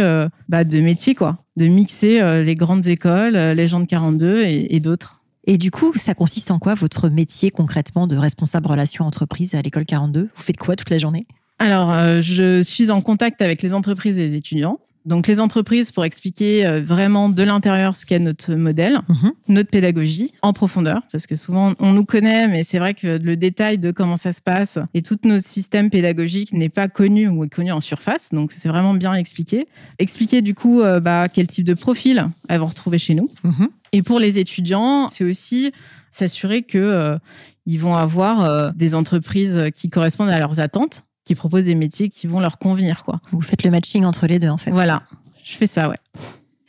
bah, 0.48 0.64
de 0.64 0.80
métiers, 0.80 1.14
quoi. 1.14 1.38
De 1.56 1.66
mixer 1.66 2.20
euh, 2.20 2.42
les 2.42 2.56
grandes 2.56 2.86
écoles, 2.86 3.36
euh, 3.36 3.54
les 3.54 3.68
gens 3.68 3.80
de 3.80 3.86
42 3.86 4.44
et, 4.44 4.80
d'autres. 4.80 5.20
Et 5.44 5.58
du 5.58 5.70
coup, 5.70 5.92
ça 5.94 6.14
consiste 6.14 6.50
en 6.50 6.58
quoi 6.58 6.74
votre 6.74 7.08
métier 7.08 7.50
concrètement 7.50 8.06
de 8.06 8.16
responsable 8.16 8.66
relations 8.66 9.06
entreprises 9.06 9.54
à 9.54 9.62
l'école 9.62 9.86
42 9.86 10.22
Vous 10.34 10.42
faites 10.42 10.56
quoi 10.56 10.74
toute 10.76 10.90
la 10.90 10.98
journée? 10.98 11.26
Alors, 11.58 11.92
euh, 11.92 12.20
je 12.20 12.62
suis 12.62 12.90
en 12.90 13.00
contact 13.00 13.42
avec 13.42 13.62
les 13.62 13.74
entreprises 13.74 14.18
et 14.18 14.28
les 14.28 14.36
étudiants. 14.36 14.80
Donc 15.06 15.26
les 15.26 15.40
entreprises, 15.40 15.90
pour 15.90 16.04
expliquer 16.04 16.66
euh, 16.66 16.82
vraiment 16.82 17.28
de 17.28 17.42
l'intérieur 17.42 17.96
ce 17.96 18.04
qu'est 18.04 18.18
notre 18.18 18.54
modèle, 18.54 19.00
mhm. 19.08 19.32
notre 19.48 19.70
pédagogie 19.70 20.32
en 20.42 20.52
profondeur, 20.52 21.02
parce 21.10 21.26
que 21.26 21.36
souvent 21.36 21.72
on 21.78 21.92
nous 21.92 22.04
connaît, 22.04 22.48
mais 22.48 22.64
c'est 22.64 22.78
vrai 22.78 22.94
que 22.94 23.06
le 23.06 23.36
détail 23.36 23.78
de 23.78 23.90
comment 23.92 24.16
ça 24.16 24.32
se 24.32 24.42
passe 24.42 24.78
et 24.92 25.02
tout 25.02 25.18
notre 25.24 25.46
système 25.46 25.90
pédagogique 25.90 26.52
n'est 26.52 26.68
pas 26.68 26.88
connu 26.88 27.28
ou 27.28 27.44
est 27.44 27.48
connu 27.48 27.72
en 27.72 27.80
surface. 27.80 28.30
Donc 28.32 28.52
c'est 28.54 28.68
vraiment 28.68 28.94
bien 28.94 29.14
expliqué. 29.14 29.66
Expliquer 29.98 30.42
du 30.42 30.54
coup 30.54 30.82
euh, 30.82 31.00
bah, 31.00 31.28
quel 31.28 31.46
type 31.46 31.64
de 31.64 31.74
profil 31.74 32.28
elles 32.48 32.60
vont 32.60 32.66
retrouver 32.66 32.98
chez 32.98 33.14
nous. 33.14 33.30
Mhm. 33.44 33.68
Et 33.92 34.02
pour 34.02 34.20
les 34.20 34.38
étudiants, 34.38 35.08
c'est 35.08 35.24
aussi 35.24 35.72
s'assurer 36.10 36.62
que 36.62 36.78
euh, 36.78 37.18
ils 37.66 37.78
vont 37.78 37.94
avoir 37.94 38.72
des 38.72 38.94
entreprises 38.94 39.68
qui 39.74 39.90
correspondent 39.90 40.30
à 40.30 40.38
leurs 40.38 40.58
attentes 40.58 41.02
qui 41.24 41.34
proposent 41.34 41.64
des 41.64 41.74
métiers 41.74 42.08
qui 42.08 42.26
vont 42.26 42.40
leur 42.40 42.58
convenir. 42.58 43.04
Quoi. 43.04 43.20
Vous 43.30 43.40
faites 43.40 43.62
le 43.62 43.70
matching 43.70 44.04
entre 44.04 44.26
les 44.26 44.38
deux, 44.38 44.48
en 44.48 44.56
fait. 44.56 44.70
Voilà, 44.70 45.02
je 45.44 45.52
fais 45.52 45.66
ça, 45.66 45.88
ouais. 45.88 45.98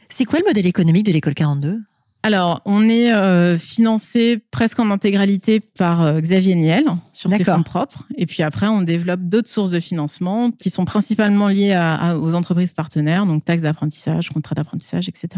C'est 0.10 0.26
quoi 0.26 0.40
le 0.40 0.46
modèle 0.46 0.66
économique 0.66 1.06
de 1.06 1.12
l'école 1.12 1.36
42 1.36 1.82
alors, 2.24 2.62
on 2.66 2.88
est 2.88 3.12
euh, 3.12 3.58
financé 3.58 4.40
presque 4.52 4.80
en 4.80 4.92
intégralité 4.92 5.60
par 5.60 6.04
euh, 6.04 6.20
Xavier 6.20 6.54
Niel 6.54 6.86
sur 7.14 7.32
ses 7.32 7.44
fonds 7.44 7.64
propres. 7.64 8.06
Et 8.16 8.28
puis 8.28 8.44
après, 8.44 8.68
on 8.68 8.84
développe 8.84 9.22
d'autres 9.22 9.50
sources 9.50 9.72
de 9.72 9.80
financement 9.80 10.52
qui 10.52 10.70
sont 10.70 10.86
principalement 10.86 11.48
liées 11.48 11.76
aux 12.22 12.36
entreprises 12.36 12.74
partenaires, 12.74 13.26
donc 13.26 13.44
taxes 13.44 13.64
d'apprentissage, 13.64 14.30
contrats 14.30 14.54
d'apprentissage, 14.54 15.10
etc. 15.10 15.30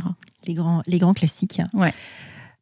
Les 0.46 0.54
grands, 0.54 0.84
les 0.86 0.98
grands 0.98 1.14
classiques. 1.14 1.62
Ouais. 1.74 1.94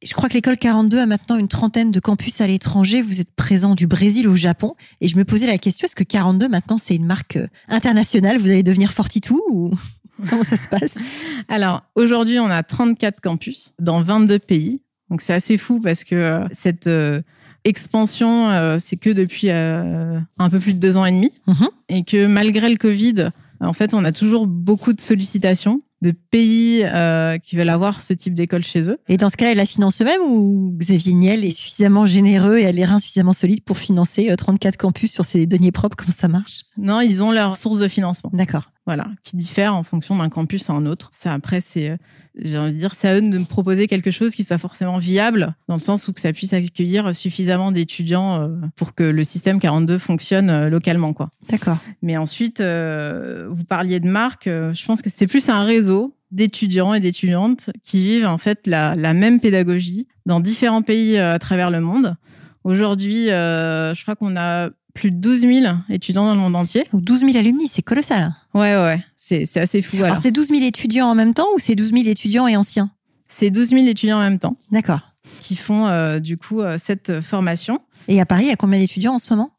Je 0.03 0.13
crois 0.13 0.29
que 0.29 0.33
l'école 0.33 0.57
42 0.57 0.99
a 0.99 1.05
maintenant 1.05 1.37
une 1.37 1.47
trentaine 1.47 1.91
de 1.91 1.99
campus 1.99 2.41
à 2.41 2.47
l'étranger. 2.47 3.03
Vous 3.03 3.21
êtes 3.21 3.31
présent 3.35 3.75
du 3.75 3.85
Brésil 3.85 4.27
au 4.27 4.35
Japon. 4.35 4.73
Et 4.99 5.07
je 5.07 5.15
me 5.15 5.25
posais 5.25 5.45
la 5.45 5.59
question, 5.59 5.85
est-ce 5.85 5.95
que 5.95 6.03
42 6.03 6.49
maintenant 6.49 6.79
c'est 6.79 6.95
une 6.95 7.05
marque 7.05 7.35
euh, 7.35 7.47
internationale? 7.67 8.37
Vous 8.37 8.47
allez 8.47 8.63
devenir 8.63 8.91
Fortitou 8.93 9.41
ou 9.51 9.71
comment 10.29 10.43
ça 10.43 10.57
se 10.57 10.67
passe? 10.67 10.95
Alors 11.47 11.83
aujourd'hui, 11.95 12.39
on 12.39 12.49
a 12.49 12.63
34 12.63 13.21
campus 13.21 13.73
dans 13.79 14.01
22 14.01 14.39
pays. 14.39 14.81
Donc 15.11 15.21
c'est 15.21 15.33
assez 15.33 15.57
fou 15.57 15.79
parce 15.79 16.03
que 16.03 16.15
euh, 16.15 16.47
cette 16.51 16.87
euh, 16.87 17.21
expansion, 17.63 18.77
c'est 18.79 18.97
que 18.97 19.11
depuis 19.11 19.51
un 19.51 20.49
peu 20.49 20.57
plus 20.57 20.73
de 20.73 20.79
deux 20.79 20.97
ans 20.97 21.05
et 21.05 21.11
demi. 21.11 21.31
Mhm. 21.45 21.67
Et 21.89 22.03
que 22.03 22.25
malgré 22.25 22.69
le 22.69 22.77
Covid, 22.77 23.29
en 23.59 23.73
fait, 23.73 23.93
on 23.93 24.03
a 24.03 24.11
toujours 24.11 24.47
beaucoup 24.47 24.93
de 24.93 25.01
sollicitations 25.01 25.83
de 26.01 26.11
pays 26.11 26.83
euh, 26.83 27.37
qui 27.37 27.55
veulent 27.55 27.69
avoir 27.69 28.01
ce 28.01 28.13
type 28.13 28.33
d'école 28.33 28.63
chez 28.63 28.81
eux. 28.89 28.97
Et 29.07 29.17
dans 29.17 29.29
ce 29.29 29.37
cas-là, 29.37 29.53
la 29.53 29.65
finance 29.65 30.01
eux-mêmes 30.01 30.21
ou 30.21 30.75
Xavier 30.77 31.13
Niel 31.13 31.45
est 31.45 31.51
suffisamment 31.51 32.05
généreux 32.05 32.57
et 32.57 32.65
a 32.65 32.71
les 32.71 32.85
reins 32.85 32.99
suffisamment 32.99 33.33
solides 33.33 33.63
pour 33.63 33.77
financer 33.77 34.33
34 34.35 34.73
euh, 34.73 34.77
campus 34.77 35.11
sur 35.11 35.25
ses 35.25 35.45
deniers 35.45 35.71
propres? 35.71 35.95
Comment 35.95 36.11
ça 36.11 36.27
marche? 36.27 36.63
Non, 36.77 37.01
ils 37.01 37.23
ont 37.23 37.31
leur 37.31 37.57
source 37.57 37.79
de 37.79 37.87
financement. 37.87 38.31
D'accord. 38.33 38.71
Voilà, 38.87 39.07
qui 39.21 39.37
diffère 39.37 39.75
en 39.75 39.83
fonction 39.83 40.15
d'un 40.17 40.29
campus 40.29 40.69
à 40.69 40.73
un 40.73 40.87
autre. 40.87 41.11
Ça, 41.13 41.33
après, 41.33 41.61
c'est, 41.61 41.91
euh, 41.91 41.97
j'ai 42.35 42.57
envie 42.57 42.73
de 42.73 42.77
dire, 42.77 42.95
c'est 42.95 43.07
à 43.07 43.15
eux 43.15 43.21
de 43.21 43.37
me 43.37 43.45
proposer 43.45 43.87
quelque 43.87 44.09
chose 44.09 44.33
qui 44.33 44.43
soit 44.43 44.57
forcément 44.57 44.97
viable, 44.97 45.55
dans 45.67 45.75
le 45.75 45.79
sens 45.79 46.07
où 46.07 46.13
que 46.13 46.19
ça 46.19 46.33
puisse 46.33 46.53
accueillir 46.53 47.15
suffisamment 47.15 47.71
d'étudiants 47.71 48.49
pour 48.75 48.95
que 48.95 49.03
le 49.03 49.23
système 49.23 49.59
42 49.59 49.99
fonctionne 49.99 50.67
localement, 50.67 51.13
quoi. 51.13 51.29
D'accord. 51.49 51.77
Mais 52.01 52.17
ensuite, 52.17 52.59
vous 52.59 53.63
parliez 53.65 53.99
de 53.99 54.07
marque. 54.07 54.45
je 54.45 54.85
pense 54.85 55.03
que 55.03 55.11
c'est 55.11 55.27
plus 55.27 55.49
un 55.49 55.63
réseau 55.63 56.15
d'étudiants 56.31 56.93
et 56.93 56.99
d'étudiantes 56.99 57.69
qui 57.83 58.01
vivent 58.01 58.25
en 58.25 58.37
fait 58.37 58.65
la, 58.65 58.95
même 59.13 59.39
pédagogie 59.39 60.07
dans 60.25 60.39
différents 60.39 60.81
pays 60.81 61.17
euh, 61.17 61.35
à 61.35 61.39
travers 61.39 61.69
le 61.69 61.81
monde. 61.81 62.15
Aujourd'hui, 62.63 63.29
euh, 63.29 63.93
je 63.93 64.01
crois 64.03 64.15
qu'on 64.15 64.37
a 64.37 64.69
plus 64.93 65.11
de 65.11 65.17
12 65.17 65.41
000 65.41 65.75
étudiants 65.89 66.25
dans 66.25 66.33
le 66.33 66.39
monde 66.39 66.55
entier. 66.55 66.87
Donc 66.91 67.03
12 67.03 67.21
000 67.21 67.37
alumni, 67.37 67.67
c'est 67.67 67.81
colossal. 67.81 68.33
Ouais, 68.53 68.75
ouais, 68.75 69.03
c'est, 69.15 69.45
assez 69.57 69.81
fou. 69.81 70.03
Alors, 70.03 70.17
c'est 70.17 70.31
12 70.31 70.47
000 70.47 70.63
étudiants 70.63 71.07
en 71.07 71.15
même 71.15 71.33
temps 71.33 71.47
ou 71.55 71.59
c'est 71.59 71.75
12 71.75 71.91
000 71.91 72.03
étudiants 72.07 72.47
et 72.47 72.55
anciens? 72.57 72.91
C'est 73.27 73.49
12 73.49 73.69
000 73.69 73.87
étudiants 73.87 74.17
en 74.17 74.23
même 74.23 74.39
temps. 74.39 74.57
D'accord. 74.71 75.13
Qui 75.41 75.55
font 75.55 75.87
euh, 75.87 76.19
du 76.19 76.37
coup 76.37 76.61
cette 76.77 77.21
formation. 77.21 77.79
Et 78.07 78.19
à 78.19 78.25
Paris, 78.25 78.43
il 78.45 78.49
y 78.49 78.51
a 78.51 78.55
combien 78.55 78.79
d'étudiants 78.79 79.13
en 79.13 79.19
ce 79.19 79.31
moment? 79.31 79.51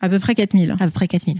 À 0.00 0.08
peu 0.08 0.18
près 0.18 0.34
4 0.34 0.58
000. 0.58 0.72
À 0.72 0.84
peu 0.84 0.90
près 0.90 1.06
4 1.06 1.26
000. 1.26 1.36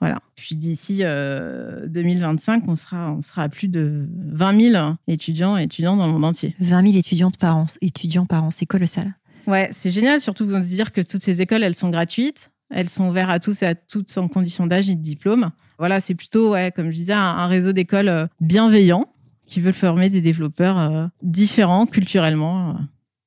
Voilà. 0.00 0.18
Puis 0.34 0.56
d'ici 0.56 0.98
2025, 0.98 1.04
euh, 1.04 2.66
on 2.68 2.76
sera, 2.76 3.12
on 3.12 3.22
sera 3.22 3.42
à 3.44 3.48
plus 3.48 3.68
de 3.68 4.06
20 4.32 4.72
000 4.72 4.94
étudiants 5.08 5.56
et 5.56 5.64
étudiantes 5.64 5.98
dans 5.98 6.06
le 6.06 6.12
monde 6.12 6.24
entier. 6.24 6.54
20 6.60 6.86
000 6.86 6.98
étudiantes 6.98 7.38
par 7.38 7.56
an, 7.56 7.66
étudiants 7.80 8.26
par 8.26 8.44
an, 8.44 8.50
c'est 8.50 8.66
colossal. 8.66 9.14
Ouais, 9.46 9.70
c'est 9.72 9.90
génial, 9.90 10.20
surtout 10.20 10.44
de 10.44 10.58
dire 10.58 10.92
que 10.92 11.00
toutes 11.00 11.22
ces 11.22 11.40
écoles, 11.40 11.62
elles 11.62 11.74
sont 11.74 11.88
gratuites, 11.88 12.50
elles 12.70 12.88
sont 12.88 13.08
ouvertes 13.08 13.30
à 13.30 13.40
tous 13.40 13.62
et 13.62 13.66
à 13.66 13.74
toutes 13.74 14.10
sans 14.10 14.28
condition 14.28 14.66
d'âge 14.66 14.90
et 14.90 14.94
de 14.94 15.00
diplôme. 15.00 15.50
Voilà, 15.78 16.00
c'est 16.00 16.14
plutôt, 16.14 16.52
ouais, 16.52 16.72
comme 16.74 16.90
je 16.90 16.96
disais, 16.96 17.12
un, 17.12 17.46
réseau 17.46 17.72
d'écoles 17.72 18.08
euh, 18.08 18.26
bienveillant 18.40 19.06
qui 19.46 19.60
veulent 19.60 19.74
former 19.74 20.10
des 20.10 20.20
développeurs 20.20 20.78
euh, 20.78 21.06
différents 21.22 21.86
culturellement. 21.86 22.76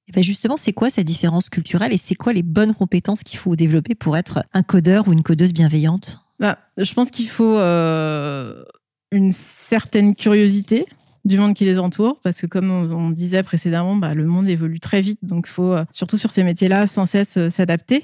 Et 0.10 0.12
ben 0.12 0.24
justement, 0.24 0.58
c'est 0.58 0.74
quoi 0.74 0.90
cette 0.90 1.06
différence 1.06 1.50
culturelle 1.50 1.94
et 1.94 1.98
c'est 1.98 2.16
quoi 2.16 2.34
les 2.34 2.42
bonnes 2.42 2.74
compétences 2.74 3.22
qu'il 3.24 3.38
faut 3.38 3.56
développer 3.56 3.94
pour 3.94 4.18
être 4.18 4.44
un 4.54 4.64
codeur 4.64 5.08
ou 5.08 5.14
une 5.14 5.22
codeuse 5.22 5.54
bienveillante? 5.54 6.26
Bah, 6.40 6.58
Je 6.78 6.92
pense 6.94 7.12
qu'il 7.12 7.30
faut 7.30 7.58
euh, 7.58 8.64
une 9.12 9.32
certaine 9.32 10.16
curiosité 10.16 10.86
du 11.26 11.38
monde 11.38 11.54
qui 11.54 11.66
les 11.66 11.78
entoure, 11.80 12.20
parce 12.24 12.42
que 12.42 12.48
comme 12.48 12.72
on, 12.72 13.10
disait 13.12 13.44
précédemment, 13.44 13.96
bah, 13.96 14.14
le 14.14 14.26
monde 14.26 14.48
évolue 14.48 14.80
très 14.80 15.02
vite, 15.02 15.20
donc 15.22 15.46
il 15.48 15.52
faut, 15.52 15.74
euh, 15.74 15.86
surtout 15.92 16.18
sur 16.18 16.32
ces 16.32 16.44
métiers-là, 16.44 16.88
sans 16.88 17.06
cesse 17.06 17.38
euh, 17.38 17.50
s'adapter. 17.50 18.04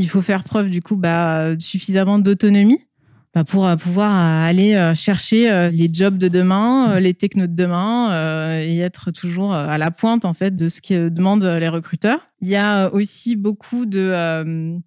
Il 0.00 0.08
faut 0.08 0.22
faire 0.22 0.44
preuve 0.44 0.70
du 0.70 0.82
coup 0.82 0.96
bah, 0.96 1.50
suffisamment 1.58 2.18
d'autonomie 2.18 2.80
bah, 3.34 3.44
pour 3.44 3.68
pouvoir 3.76 4.12
aller 4.12 4.92
chercher 4.96 5.70
les 5.72 5.88
jobs 5.92 6.16
de 6.16 6.28
demain, 6.28 6.98
les 6.98 7.14
technos 7.14 7.46
de 7.46 7.54
demain 7.54 8.60
et 8.60 8.78
être 8.78 9.10
toujours 9.10 9.52
à 9.52 9.78
la 9.78 9.90
pointe 9.90 10.24
en 10.24 10.32
fait 10.32 10.56
de 10.56 10.68
ce 10.68 10.80
que 10.80 11.08
demandent 11.08 11.44
les 11.44 11.68
recruteurs. 11.68 12.20
Il 12.40 12.48
y 12.48 12.56
a 12.56 12.88
aussi 12.92 13.36
beaucoup 13.36 13.86
de, 13.86 14.10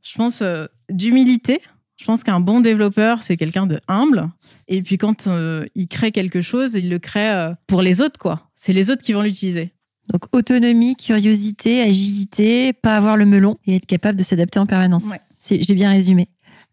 je 0.02 0.16
pense, 0.16 0.44
d'humilité 0.90 1.62
je 2.04 2.06
pense 2.06 2.24
qu'un 2.24 2.40
bon 2.40 2.60
développeur, 2.60 3.24
c'est 3.24 3.38
quelqu'un 3.38 3.66
de 3.66 3.80
humble. 3.88 4.30
Et 4.68 4.82
puis 4.82 4.98
quand 4.98 5.28
euh, 5.28 5.66
il 5.74 5.88
crée 5.88 6.12
quelque 6.12 6.42
chose, 6.42 6.74
il 6.76 6.90
le 6.90 7.00
crée 7.00 7.30
euh, 7.30 7.54
pour 7.68 7.82
les 7.82 8.02
autres, 8.02 8.20
quoi. 8.20 8.50
C'est 8.56 8.74
les 8.74 8.90
autres 8.90 9.02
qui 9.02 9.14
vont 9.14 9.22
l'utiliser. 9.22 9.72
Donc 10.12 10.24
autonomie, 10.34 10.96
curiosité, 10.96 11.82
agilité, 11.82 12.74
pas 12.74 12.98
avoir 12.98 13.18
le 13.18 13.26
melon 13.26 13.56
et 13.66 13.78
être 13.78 13.86
capable 13.86 14.18
de 14.18 14.24
s'adapter 14.24 14.60
en 14.60 14.66
permanence. 14.66 15.06
J'ai 15.48 15.74
bien 15.74 15.92
résumé. 15.92 16.28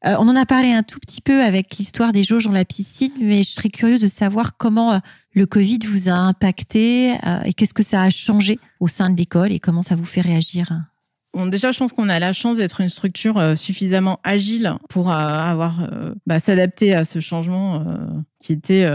Euh, 0.07 0.17
on 0.19 0.29
en 0.29 0.37
a 0.37 0.47
parlé 0.47 0.73
un 0.73 0.83
tout 0.83 0.99
petit 0.99 1.21
peu 1.21 1.43
avec 1.43 1.77
l'histoire 1.77 2.13
des 2.13 2.25
jauges 2.25 2.45
dans 2.45 2.53
la 2.53 2.65
piscine, 2.65 3.13
mais 3.21 3.43
je 3.43 3.51
serais 3.51 3.69
curieuse 3.69 4.01
de 4.01 4.09
savoir 4.09 4.57
comment 4.57 5.01
le 5.35 5.47
Covid 5.47 5.81
vous 5.87 6.09
a 6.09 6.15
impacté 6.15 7.17
et 7.45 7.53
qu'est-ce 7.53 7.75
que 7.75 7.83
ça 7.83 8.03
a 8.03 8.11
changé 8.11 8.59
au 8.81 8.89
sein 8.89 9.11
de 9.11 9.17
l'école 9.17 9.53
et 9.53 9.61
comment 9.61 9.83
ça 9.83 9.97
vous 9.97 10.05
fait 10.05 10.23
réagir? 10.23 10.73
Déjà, 11.35 11.71
je 11.71 11.79
pense 11.79 11.93
qu'on 11.93 12.09
a 12.09 12.19
la 12.19 12.33
chance 12.33 12.59
d'être 12.59 12.81
une 12.81 12.89
structure 12.89 13.39
euh, 13.39 13.55
suffisamment 13.55 14.19
agile 14.25 14.75
pour 14.89 15.11
euh, 15.11 15.15
avoir 15.15 15.81
euh, 15.81 16.13
bah, 16.27 16.41
s'adapter 16.41 16.93
à 16.93 17.05
ce 17.05 17.21
changement 17.21 17.85
qui 18.41 18.53
était 18.53 18.87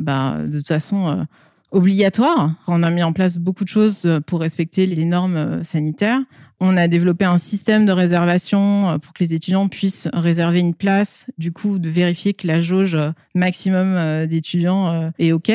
bah, 0.00 0.38
de 0.46 0.58
toute 0.58 0.68
façon 0.68 1.26
obligatoire. 1.72 2.52
On 2.68 2.82
a 2.82 2.90
mis 2.90 3.02
en 3.02 3.12
place 3.12 3.38
beaucoup 3.38 3.64
de 3.64 3.68
choses 3.68 4.08
pour 4.26 4.40
respecter 4.40 4.86
les 4.86 5.04
normes 5.04 5.64
sanitaires. 5.64 6.20
On 6.60 6.76
a 6.76 6.86
développé 6.86 7.24
un 7.24 7.38
système 7.38 7.86
de 7.86 7.92
réservation 7.92 8.98
pour 9.00 9.12
que 9.12 9.24
les 9.24 9.34
étudiants 9.34 9.66
puissent 9.66 10.08
réserver 10.12 10.60
une 10.60 10.74
place, 10.74 11.26
du 11.36 11.50
coup, 11.50 11.80
de 11.80 11.88
vérifier 11.88 12.34
que 12.34 12.46
la 12.46 12.60
jauge 12.60 12.96
maximum 13.34 14.26
d'étudiants 14.26 15.10
est 15.18 15.32
OK. 15.32 15.50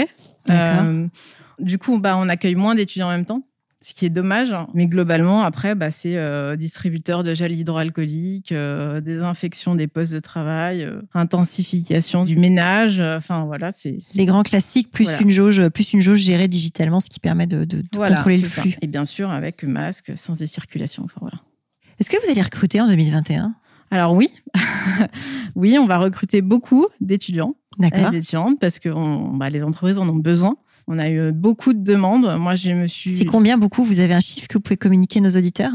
du 1.60 1.78
coup, 1.78 2.00
bah, 2.00 2.18
on 2.20 2.28
accueille 2.28 2.56
moins 2.56 2.76
d'étudiants 2.76 3.08
en 3.08 3.12
même 3.12 3.26
temps 3.26 3.47
ce 3.88 3.94
qui 3.94 4.06
est 4.06 4.10
dommage. 4.10 4.54
Mais 4.74 4.86
globalement, 4.86 5.44
après, 5.44 5.74
bah, 5.74 5.92
c'est 5.92 6.18
euh, 6.18 6.58
distributeur 6.58 7.24
de 7.24 7.34
gel 7.34 7.54
hydroalcoolique, 7.54 8.52
euh, 8.52 9.00
désinfection 9.00 9.76
des 9.76 9.88
postes 9.88 10.14
de 10.14 10.20
travail, 10.20 10.84
euh, 10.84 11.02
intensification 11.14 12.26
du 12.26 12.36
ménage. 12.36 13.00
Enfin, 13.00 13.46
voilà, 13.46 13.72
c'est 13.72 14.00
les 14.16 14.26
grands 14.26 14.44
classiques 14.44 14.92
plus 14.92 15.08
une 15.22 15.30
jauge, 15.30 15.70
plus 15.70 15.94
une 15.94 16.02
jauge 16.02 16.20
gérée 16.20 16.50
digitalement, 16.50 17.00
ce 17.00 17.10
qui 17.10 17.22
permet 17.22 17.48
de, 17.48 17.66
contrôler 17.96 18.40
le 18.40 18.48
flux. 18.48 18.76
Et 18.82 18.88
bien 18.88 19.06
sûr, 19.06 19.32
avec 19.32 19.64
masque, 19.64 20.12
sans 20.16 20.36
circulation. 20.36 21.04
Enfin, 21.06 21.20
voilà. 21.22 21.38
Est-ce 22.00 22.10
que 22.10 22.18
vous 22.24 22.30
allez 22.30 22.42
recruter 22.42 22.82
en 22.82 22.88
2021 22.88 23.56
alors 23.90 24.12
oui, 24.12 24.30
oui, 25.56 25.78
on 25.80 25.86
va 25.86 25.98
recruter 25.98 26.42
beaucoup 26.42 26.88
d'étudiants, 27.00 27.56
d'étudiantes 27.78 28.60
parce 28.60 28.80
que 28.80 28.90
bah, 29.38 29.50
les 29.50 29.64
entreprises 29.64 29.98
en 29.98 30.10
ont 30.10 30.18
besoin. 30.18 30.58
On 30.88 31.00
a 31.00 31.10
eu 31.10 31.32
beaucoup 31.32 31.74
de 31.74 31.84
demandes. 31.84 32.38
Moi, 32.40 32.56
je 32.56 32.72
me 32.72 32.88
suis. 32.88 33.12
C'est 33.12 33.26
combien 33.26 33.58
beaucoup 33.58 33.84
Vous 33.84 34.00
avez 34.00 34.14
un 34.14 34.22
chiffre 34.22 34.48
que 34.48 34.54
vous 34.54 34.62
pouvez 34.62 34.78
communiquer 34.78 35.20
à 35.20 35.24
nos 35.24 35.32
auditeurs? 35.32 35.74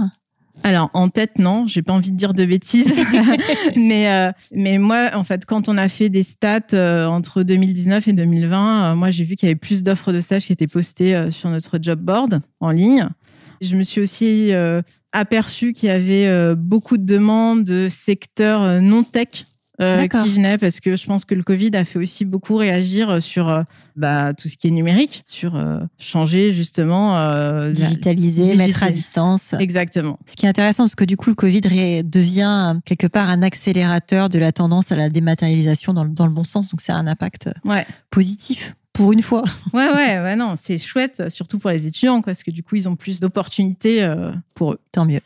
Alors 0.65 0.91
en 0.95 1.09
tête 1.09 1.39
non, 1.39 1.67
j'ai 1.67 1.83
pas 1.83 1.93
envie 1.93 2.11
de 2.11 2.17
dire 2.17 2.35
de 2.35 2.45
bêtises, 2.45 2.93
mais 3.77 4.11
euh, 4.11 4.33
mais 4.53 4.79
moi 4.79 5.11
en 5.15 5.25
fait 5.25 5.45
quand 5.45 5.69
on 5.69 5.77
a 5.77 5.89
fait 5.89 6.09
des 6.09 6.23
stats 6.23 6.61
euh, 6.75 7.07
entre 7.07 7.43
2019 7.43 8.09
et 8.09 8.13
2020, 8.13 8.93
euh, 8.93 8.95
moi 8.95 9.11
j'ai 9.11 9.25
vu 9.25 9.35
qu'il 9.35 9.49
y 9.49 9.51
avait 9.51 9.59
plus 9.59 9.83
d'offres 9.83 10.13
de 10.13 10.21
stage 10.21 10.47
qui 10.47 10.53
étaient 10.53 10.67
postées 10.67 11.31
sur 11.31 11.49
notre 11.51 11.79
job 11.81 12.01
board 12.01 12.41
en 12.61 12.71
ligne. 12.71 13.09
Je 13.61 13.77
me 13.77 13.83
suis 13.83 14.01
aussi 14.01 14.51
aperçu 15.13 15.73
qu'il 15.73 15.89
y 15.89 15.93
avait 15.93 16.55
beaucoup 16.57 16.99
de 16.99 17.05
demandes 17.05 17.65
de 17.65 17.89
secteurs 17.89 18.81
non 18.81 19.05
tech 19.05 19.47
euh, 19.81 20.07
qui 20.07 20.29
venait 20.31 20.59
parce 20.59 20.81
que 20.81 20.97
je 20.97 21.07
pense 21.07 21.25
que 21.25 21.35
le 21.35 21.43
Covid 21.43 21.71
a 21.75 21.85
fait 21.85 21.99
aussi 21.99 22.27
beaucoup 22.27 22.57
réagir 22.57 23.09
euh, 23.09 23.21
sur 23.21 23.49
euh, 23.49 23.63
bah, 23.97 24.35
tout 24.35 24.49
ce 24.49 24.59
qui 24.59 24.69
est 24.69 24.71
numérique, 24.71 25.23
sur 25.27 25.59
changer 25.99 26.53
justement. 26.53 27.71
Digitaliser, 27.71 28.55
mettre 28.57 28.83
à 28.83 28.91
distance. 28.91 29.55
Exactement. 29.59 30.19
Ce 30.27 30.37
qui 30.37 30.47
est 30.47 30.49
intéressant 30.49 30.85
parce 30.85 30.95
que 30.95 31.05
du 31.05 31.17
coup, 31.17 31.31
le 31.31 31.37
Covid 31.37 31.61
devient 32.05 32.81
quelque 32.85 33.07
part 33.07 33.31
un 33.31 33.43
accélérateur 33.43 34.29
de 34.29 34.39
la 34.39 34.53
tendance 34.53 34.93
à 34.93 34.97
la 34.97 35.09
dématérialisation 35.09 35.95
dans 35.95 36.05
le, 36.05 36.11
dans 36.11 36.27
le 36.27 36.33
bon 36.33 36.45
sens. 36.45 36.71
Donc, 36.71 36.81
ça 36.81 36.95
a 36.95 36.99
un 36.99 37.07
impact 37.07 37.51
ouais. 37.65 37.87
positif 38.11 38.75
pour 38.93 39.13
une 39.13 39.23
fois. 39.23 39.45
Ouais, 39.73 39.89
ouais, 39.89 40.21
ouais, 40.21 40.37
non, 40.37 40.55
c'est 40.57 40.77
chouette, 40.77 41.31
surtout 41.31 41.59
pour 41.59 41.71
les 41.71 41.87
étudiants, 41.87 42.21
parce 42.21 42.43
que 42.43 42.51
du 42.51 42.63
coup, 42.63 42.77
ils 42.77 42.89
ont 42.91 42.97
plus 42.97 43.21
d'opportunités 43.21 44.03
euh, 44.03 44.31
pour 44.55 44.73
eux. 44.73 44.81
Tant 44.93 45.07
mieux. 45.07 45.21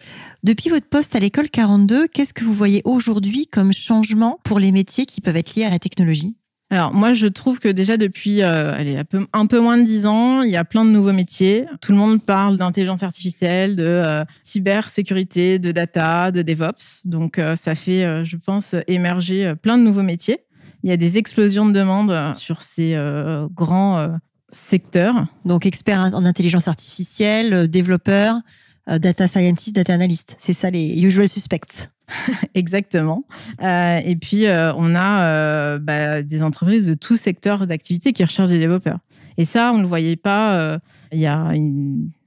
Depuis 0.44 0.70
votre 0.70 0.86
poste 0.86 1.16
à 1.16 1.18
l'école 1.18 1.50
42, 1.50 2.06
qu'est-ce 2.06 2.32
que 2.32 2.44
vous 2.44 2.54
voyez 2.54 2.80
aujourd'hui 2.84 3.48
comme 3.48 3.72
changement 3.72 4.38
pour 4.44 4.60
les 4.60 4.70
métiers 4.70 5.04
qui 5.04 5.20
peuvent 5.20 5.36
être 5.36 5.56
liés 5.56 5.64
à 5.64 5.70
la 5.70 5.80
technologie? 5.80 6.36
Alors 6.68 6.92
moi 6.92 7.12
je 7.12 7.28
trouve 7.28 7.60
que 7.60 7.68
déjà 7.68 7.96
depuis 7.96 8.42
euh, 8.42 8.74
allez, 8.74 8.96
un, 8.96 9.04
peu, 9.04 9.24
un 9.32 9.46
peu 9.46 9.60
moins 9.60 9.78
de 9.78 9.84
dix 9.84 10.04
ans, 10.04 10.42
il 10.42 10.50
y 10.50 10.56
a 10.56 10.64
plein 10.64 10.84
de 10.84 10.90
nouveaux 10.90 11.12
métiers. 11.12 11.64
Tout 11.80 11.92
le 11.92 11.98
monde 11.98 12.20
parle 12.20 12.56
d'intelligence 12.56 13.04
artificielle, 13.04 13.76
de 13.76 13.84
euh, 13.84 14.24
cybersécurité, 14.42 15.60
de 15.60 15.70
data, 15.70 16.32
de 16.32 16.42
DevOps. 16.42 17.02
Donc 17.04 17.40
ça 17.54 17.74
fait, 17.76 18.24
je 18.24 18.36
pense, 18.36 18.74
émerger 18.88 19.54
plein 19.62 19.78
de 19.78 19.82
nouveaux 19.84 20.02
métiers 20.02 20.45
il 20.82 20.90
y 20.90 20.92
a 20.92 20.96
des 20.96 21.18
explosions 21.18 21.66
de 21.66 21.72
demandes 21.72 22.10
euh, 22.10 22.34
sur 22.34 22.62
ces 22.62 22.94
euh, 22.94 23.46
grands 23.52 23.98
euh, 23.98 24.08
secteurs. 24.50 25.26
Donc, 25.44 25.66
expert 25.66 25.98
en 26.00 26.24
intelligence 26.24 26.68
artificielle, 26.68 27.68
développeur, 27.68 28.40
data 28.86 29.26
scientist, 29.26 29.74
data 29.74 29.92
analyst. 29.92 30.36
C'est 30.38 30.52
ça 30.52 30.70
les 30.70 31.02
usual 31.02 31.28
suspects. 31.28 31.90
Exactement. 32.54 33.24
et 33.60 34.16
puis, 34.20 34.46
on 34.46 34.94
a 34.94 35.78
bah, 35.78 36.22
des 36.22 36.42
entreprises 36.42 36.86
de 36.86 36.94
tout 36.94 37.16
secteur 37.16 37.66
d'activité 37.66 38.12
qui 38.12 38.22
recherchent 38.22 38.50
des 38.50 38.60
développeurs. 38.60 39.00
Et 39.36 39.44
ça, 39.44 39.72
on 39.74 39.78
ne 39.78 39.82
le 39.82 39.88
voyait 39.88 40.14
pas 40.14 40.78
il 41.10 41.18
y 41.18 41.26
a 41.26 41.52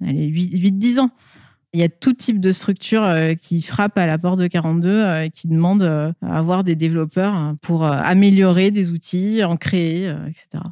8-10 0.02 1.00
ans. 1.00 1.12
Il 1.74 1.80
y 1.80 1.84
a 1.84 1.90
tout 1.90 2.14
type 2.14 2.40
de 2.40 2.52
structure 2.52 3.04
euh, 3.04 3.36
qui 3.36 3.62
frappe 3.62 3.98
à 4.00 4.08
la 4.08 4.18
porte 4.18 4.40
de 4.40 4.48
42 4.48 4.90
euh, 4.90 5.24
et 5.26 5.30
qui 5.30 5.48
demande 5.48 5.84
euh, 5.84 6.12
à 6.24 6.40
avoir 6.40 6.64
des 6.64 6.76
développeurs 6.76 7.34
hein, 7.34 7.58
pour 7.62 7.86
améliorer 7.86 8.72
des 8.72 8.92
outils, 8.92 9.44
en 9.44 9.56
créer, 9.56 10.10
etc. 10.28 10.64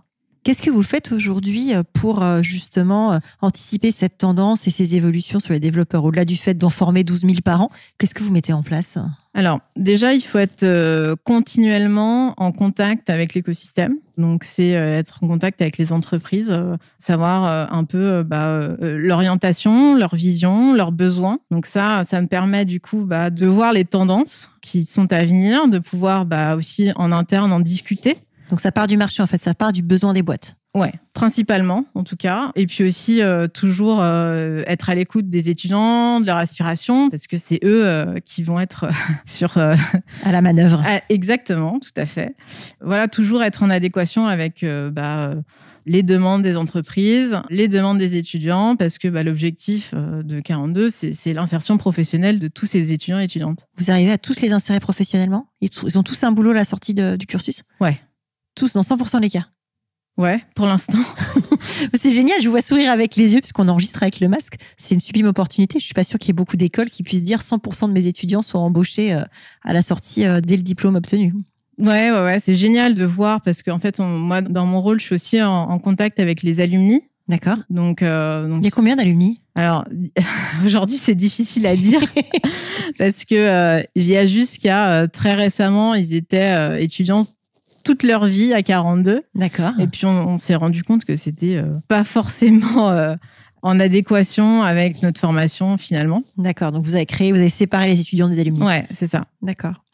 Qu'est-ce 0.48 0.62
que 0.62 0.72
vous 0.72 0.82
faites 0.82 1.12
aujourd'hui 1.12 1.74
pour 1.92 2.24
justement 2.42 3.20
anticiper 3.42 3.92
cette 3.92 4.18
tendance 4.18 4.66
et 4.66 4.72
ces 4.72 4.96
évolutions 4.96 5.42
sur 5.42 5.52
les 5.52 5.60
développeurs 5.60 6.06
Au-delà 6.06 6.24
du 6.24 6.38
fait 6.38 6.54
d'en 6.54 6.70
former 6.70 7.04
12 7.04 7.24
000 7.24 7.34
par 7.44 7.64
an, 7.64 7.70
qu'est-ce 7.98 8.16
que 8.16 8.24
vous 8.24 8.32
mettez 8.32 8.54
en 8.54 8.64
place? 8.64 8.98
Alors, 9.34 9.60
déjà, 9.76 10.14
il 10.14 10.22
faut 10.22 10.40
être 10.40 10.64
euh, 10.64 11.16
continuellement 11.24 12.34
en 12.38 12.54
contact 12.54 13.10
avec 13.10 13.34
l'écosystème. 13.34 13.98
Donc, 14.18 14.46
c'est 14.46 14.76
euh, 14.76 14.98
être 14.98 15.22
en 15.22 15.28
contact 15.28 15.62
avec 15.62 15.78
les 15.78 15.92
entreprises, 15.92 16.50
euh, 16.50 16.78
savoir 16.98 17.72
un 17.72 17.84
peu 17.84 18.24
bah, 18.24 18.70
l'orientation, 18.80 19.96
leur 19.96 20.16
vision, 20.16 20.74
leurs 20.74 20.94
besoins. 20.94 21.40
Donc, 21.52 21.66
ça, 21.66 22.04
ça 22.06 22.22
me 22.22 22.28
permet 22.28 22.64
du 22.64 22.80
coup 22.80 23.04
bah, 23.06 23.30
de 23.30 23.46
voir 23.46 23.74
les 23.74 23.84
tendances 23.84 24.50
qui 24.62 24.86
sont 24.86 25.12
à 25.12 25.24
venir, 25.26 25.68
de 25.68 25.78
pouvoir 25.78 26.26
bah, 26.26 26.56
aussi 26.56 26.92
en 26.96 27.12
interne 27.12 27.52
en 27.52 27.60
discuter. 27.60 28.18
Donc, 28.50 28.62
ça 28.62 28.72
part 28.72 28.88
du 28.88 28.98
marché, 28.98 29.22
en 29.22 29.28
fait, 29.28 29.40
ça 29.40 29.54
part 29.54 29.72
du 29.72 29.82
besoin 29.82 30.14
des 30.14 30.24
boîtes. 30.24 30.58
Ouais, 30.78 30.94
principalement 31.14 31.86
en 31.96 32.04
tout 32.04 32.18
cas. 32.18 32.52
Et 32.56 32.68
puis 32.68 32.84
aussi 32.84 33.22
euh, 33.24 33.48
toujours 33.48 34.00
euh, 34.00 34.62
être 34.68 34.92
à 34.92 34.96
l'écoute 34.96 35.28
des 35.28 35.50
étudiants, 35.50 36.20
de 36.22 36.26
leur 36.28 36.38
aspiration, 36.38 37.10
parce 37.10 37.26
que 37.26 37.36
c'est 37.36 37.60
eux 37.64 37.84
euh, 37.84 38.20
qui 38.24 38.44
vont 38.44 38.60
être 38.60 38.88
sur 39.26 39.58
à 39.58 40.32
la 40.32 40.42
manœuvre. 40.42 40.84
exactement, 41.10 41.80
tout 41.80 42.00
à 42.00 42.06
fait. 42.06 42.36
Voilà, 42.80 43.08
toujours 43.08 43.42
être 43.42 43.64
en 43.64 43.72
adéquation 43.72 44.28
avec 44.28 44.64
bah, 44.92 45.34
les 45.88 46.04
demandes 46.04 46.44
des 46.44 46.56
entreprises, 46.56 47.42
les 47.50 47.68
demandes 47.68 47.98
des 47.98 48.16
étudiants, 48.16 48.76
parce 48.76 49.00
que 49.00 49.08
bah, 49.08 49.24
l'objectif 49.24 49.96
de 49.96 50.40
42, 50.40 50.90
c'est 50.90 51.34
l'insertion 51.34 51.78
professionnelle 51.78 52.40
de 52.40 52.50
tous 52.50 52.68
ces 52.68 52.92
étudiants 52.92 53.20
et 53.20 53.24
étudiantes. 53.24 53.66
Vous 53.78 53.90
arrivez 53.90 54.12
à 54.12 54.20
tous 54.20 54.42
les 54.42 54.52
insérer 54.52 54.80
professionnellement? 54.80 55.48
Ils 55.62 55.98
ont 55.98 56.04
tous 56.04 56.24
un 56.24 56.32
boulot 56.32 56.52
à 56.52 56.56
la 56.56 56.66
sortie 56.66 56.94
du 56.94 57.26
cursus? 57.26 57.64
Ouais. 57.80 58.00
Tous, 58.58 58.74
dans 58.74 58.82
100% 58.82 59.22
des 59.22 59.30
cas 59.30 59.46
Ouais, 60.18 60.44
pour 60.56 60.66
l'instant. 60.66 60.98
c'est 61.94 62.12
génial, 62.12 62.42
je 62.42 62.46
vous 62.46 62.52
vois 62.52 62.62
sourire 62.62 62.92
avec 62.92 63.16
les 63.16 63.36
yeux 63.36 63.40
puisqu'on 63.40 63.68
enregistre 63.68 64.02
avec 64.02 64.20
le 64.20 64.28
masque. 64.28 64.56
C'est 64.76 64.96
une 64.96 65.00
sublime 65.00 65.28
opportunité. 65.28 65.80
Je 65.80 65.86
suis 65.86 65.94
pas 65.94 66.04
sûre 66.04 66.18
qu'il 66.18 66.30
y 66.30 66.32
ait 66.32 66.34
beaucoup 66.34 66.58
d'écoles 66.58 66.90
qui 66.90 67.04
puissent 67.04 67.22
dire 67.22 67.42
100% 67.42 67.88
de 67.88 67.94
mes 67.94 68.08
étudiants 68.08 68.42
sont 68.42 68.58
embauchés 68.58 69.14
euh, 69.14 69.22
à 69.64 69.74
la 69.74 69.84
sortie 69.84 70.26
euh, 70.26 70.42
dès 70.42 70.58
le 70.58 70.64
diplôme 70.64 70.96
obtenu. 70.96 71.36
Ouais, 71.78 72.10
ouais, 72.10 72.24
ouais, 72.24 72.40
c'est 72.40 72.56
génial 72.56 72.96
de 72.96 73.06
voir 73.06 73.42
parce 73.42 73.62
qu'en 73.62 73.78
fait, 73.78 74.00
moi, 74.00 74.42
dans 74.42 74.66
mon 74.66 74.82
rôle, 74.82 75.00
je 75.00 75.06
suis 75.06 75.14
aussi 75.14 75.40
en, 75.40 75.78
contact 75.78 76.20
avec 76.20 76.42
les 76.42 76.62
alumni. 76.62 77.04
D'accord. 77.28 77.58
Donc, 77.70 78.02
euh, 78.02 78.48
donc, 78.48 78.64
il 78.64 78.66
y 78.66 78.68
a 78.70 78.72
combien 78.72 78.96
d'alumni? 78.96 79.42
Alors, 79.54 79.86
aujourd'hui, 80.66 80.96
c'est 80.96 81.14
difficile 81.14 81.68
à 81.68 81.76
dire 81.76 82.02
parce 82.98 83.24
que 83.24 83.84
il 83.94 84.08
y 84.08 84.18
a 84.18 84.24
y 84.24 84.70
a 84.70 85.08
très 85.08 85.36
récemment, 85.36 85.94
ils 85.94 86.16
étaient 86.16 86.82
étudiants 86.82 87.28
toute 87.88 88.04
leur 88.04 88.26
vie 88.26 88.54
à 88.54 88.64
42. 88.64 89.24
D'accord. 89.34 89.72
Et 89.80 89.88
puis 89.88 90.06
on, 90.06 90.38
s'est 90.38 90.56
rendu 90.56 90.84
compte 90.84 91.06
que 91.06 91.16
c'était 91.16 91.56
euh, 91.56 91.80
pas 91.88 92.04
forcément 92.04 92.90
euh, 92.90 93.16
en 93.62 93.80
adéquation 93.80 94.62
avec 94.62 95.02
notre 95.04 95.22
formation 95.22 95.78
finalement. 95.78 96.22
D'accord. 96.38 96.74
Donc 96.74 96.84
vous 96.84 96.96
avez 96.96 97.06
créé, 97.06 97.32
vous 97.32 97.38
avez 97.38 97.48
séparé 97.48 97.88
les 97.88 98.02
étudiants 98.02 98.28
des 98.28 98.42
alumni. 98.42 98.62
Ouais, 98.62 98.86
c'est 98.94 99.08
ça. 99.08 99.24
D'accord. 99.42 99.86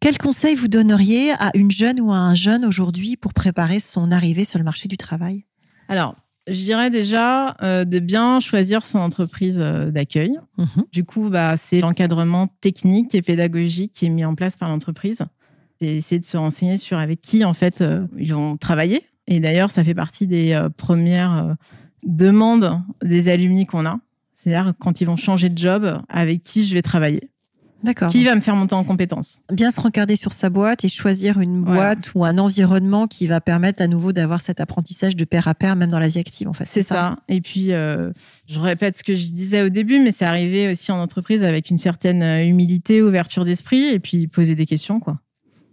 Quel 0.00 0.16
conseil 0.16 0.54
vous 0.54 0.68
donneriez 0.68 1.32
à 1.32 1.50
une 1.54 1.70
jeune 1.70 2.00
ou 2.00 2.10
à 2.10 2.16
un 2.16 2.34
jeune 2.34 2.64
aujourd'hui 2.64 3.18
pour 3.18 3.34
préparer 3.34 3.80
son 3.80 4.10
arrivée 4.10 4.46
sur 4.46 4.58
le 4.58 4.64
marché 4.64 4.88
du 4.88 4.96
travail? 4.96 5.44
Alors, 5.90 6.16
je 6.46 6.64
dirais 6.64 6.88
déjà 6.88 7.54
euh, 7.62 7.84
de 7.84 7.98
bien 7.98 8.40
choisir 8.40 8.86
son 8.86 8.98
entreprise 8.98 9.58
d'accueil. 9.58 10.38
Mhm. 10.56 10.84
Du 10.90 11.04
coup, 11.04 11.28
bah, 11.28 11.58
c'est 11.58 11.80
l'encadrement 11.80 12.48
technique 12.62 13.14
et 13.14 13.20
pédagogique 13.20 13.92
qui 13.92 14.06
est 14.06 14.10
mis 14.10 14.24
en 14.24 14.34
place 14.34 14.56
par 14.56 14.70
l'entreprise 14.70 15.22
c'est 15.82 15.96
essayer 15.96 16.18
de 16.20 16.24
se 16.24 16.36
renseigner 16.36 16.76
sur 16.76 16.98
avec 16.98 17.20
qui 17.20 17.44
en 17.44 17.52
fait 17.52 17.80
euh, 17.80 18.06
ils 18.16 18.32
vont 18.32 18.56
travailler. 18.56 19.02
Et 19.26 19.40
d'ailleurs, 19.40 19.70
ça 19.70 19.82
fait 19.82 19.94
partie 19.94 20.26
des 20.26 20.52
euh, 20.52 20.68
premières 20.68 21.36
euh, 21.36 21.54
demandes 22.04 22.80
des 23.02 23.28
alumni 23.28 23.66
qu'on 23.66 23.86
a. 23.86 23.98
C'est-à-dire 24.34 24.74
quand 24.78 25.00
ils 25.00 25.06
vont 25.06 25.16
changer 25.16 25.48
de 25.48 25.58
job, 25.58 26.00
avec 26.08 26.42
qui 26.42 26.64
je 26.64 26.74
vais 26.74 26.82
travailler. 26.82 27.28
D'accord. 27.82 28.08
Qui 28.08 28.22
va 28.22 28.36
me 28.36 28.40
faire 28.40 28.54
monter 28.54 28.76
en 28.76 28.84
compétences 28.84 29.40
Bien 29.50 29.72
se 29.72 29.80
regarder 29.80 30.14
sur 30.14 30.32
sa 30.32 30.50
boîte 30.50 30.84
et 30.84 30.88
choisir 30.88 31.40
une 31.40 31.62
boîte 31.62 32.12
ou 32.14 32.24
un 32.24 32.38
environnement 32.38 33.08
qui 33.08 33.26
va 33.26 33.40
permettre 33.40 33.82
à 33.82 33.88
nouveau 33.88 34.12
d'avoir 34.12 34.40
cet 34.40 34.60
apprentissage 34.60 35.16
de 35.16 35.24
pair 35.24 35.48
à 35.48 35.54
pair, 35.56 35.74
même 35.74 35.90
dans 35.90 35.98
la 35.98 36.06
vie 36.06 36.20
active, 36.20 36.48
en 36.48 36.52
fait. 36.52 36.64
C'est 36.68 36.84
ça. 36.84 37.16
Et 37.28 37.40
puis, 37.40 37.70
je 37.70 38.60
répète 38.60 38.98
ce 38.98 39.02
que 39.02 39.16
je 39.16 39.26
disais 39.30 39.62
au 39.62 39.68
début, 39.68 39.98
mais 39.98 40.12
c'est 40.12 40.24
arrivé 40.24 40.70
aussi 40.70 40.92
en 40.92 41.00
entreprise 41.00 41.42
avec 41.42 41.70
une 41.70 41.78
certaine 41.78 42.22
humilité, 42.48 43.02
ouverture 43.02 43.44
d'esprit, 43.44 43.88
et 43.88 43.98
puis 43.98 44.28
poser 44.28 44.54
des 44.54 44.66
questions, 44.66 45.00
quoi. 45.00 45.18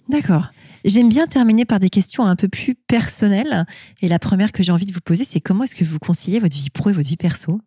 D'accord. 0.10 0.48
J'aime 0.86 1.10
bien 1.10 1.28
terminer 1.28 1.66
par 1.66 1.80
des 1.80 1.90
questions 1.90 2.26
un 2.26 2.36
peu 2.36 2.48
plus 2.48 2.76
personnelles. 2.76 3.66
Et 4.02 4.08
la 4.08 4.20
première 4.20 4.52
que 4.52 4.64
j'ai 4.64 4.72
envie 4.72 4.86
de 4.86 4.92
vous 4.92 5.02
poser, 5.02 5.24
c'est 5.24 5.40
comment 5.40 5.64
est-ce 5.64 5.76
que 5.76 5.84
vous 5.84 6.00
conciliez 6.00 6.40
votre 6.40 6.56
vie 6.56 6.70
pro 6.70 6.90
et 6.90 6.94
votre 6.94 7.08
vie 7.08 7.18
perso? 7.18 7.62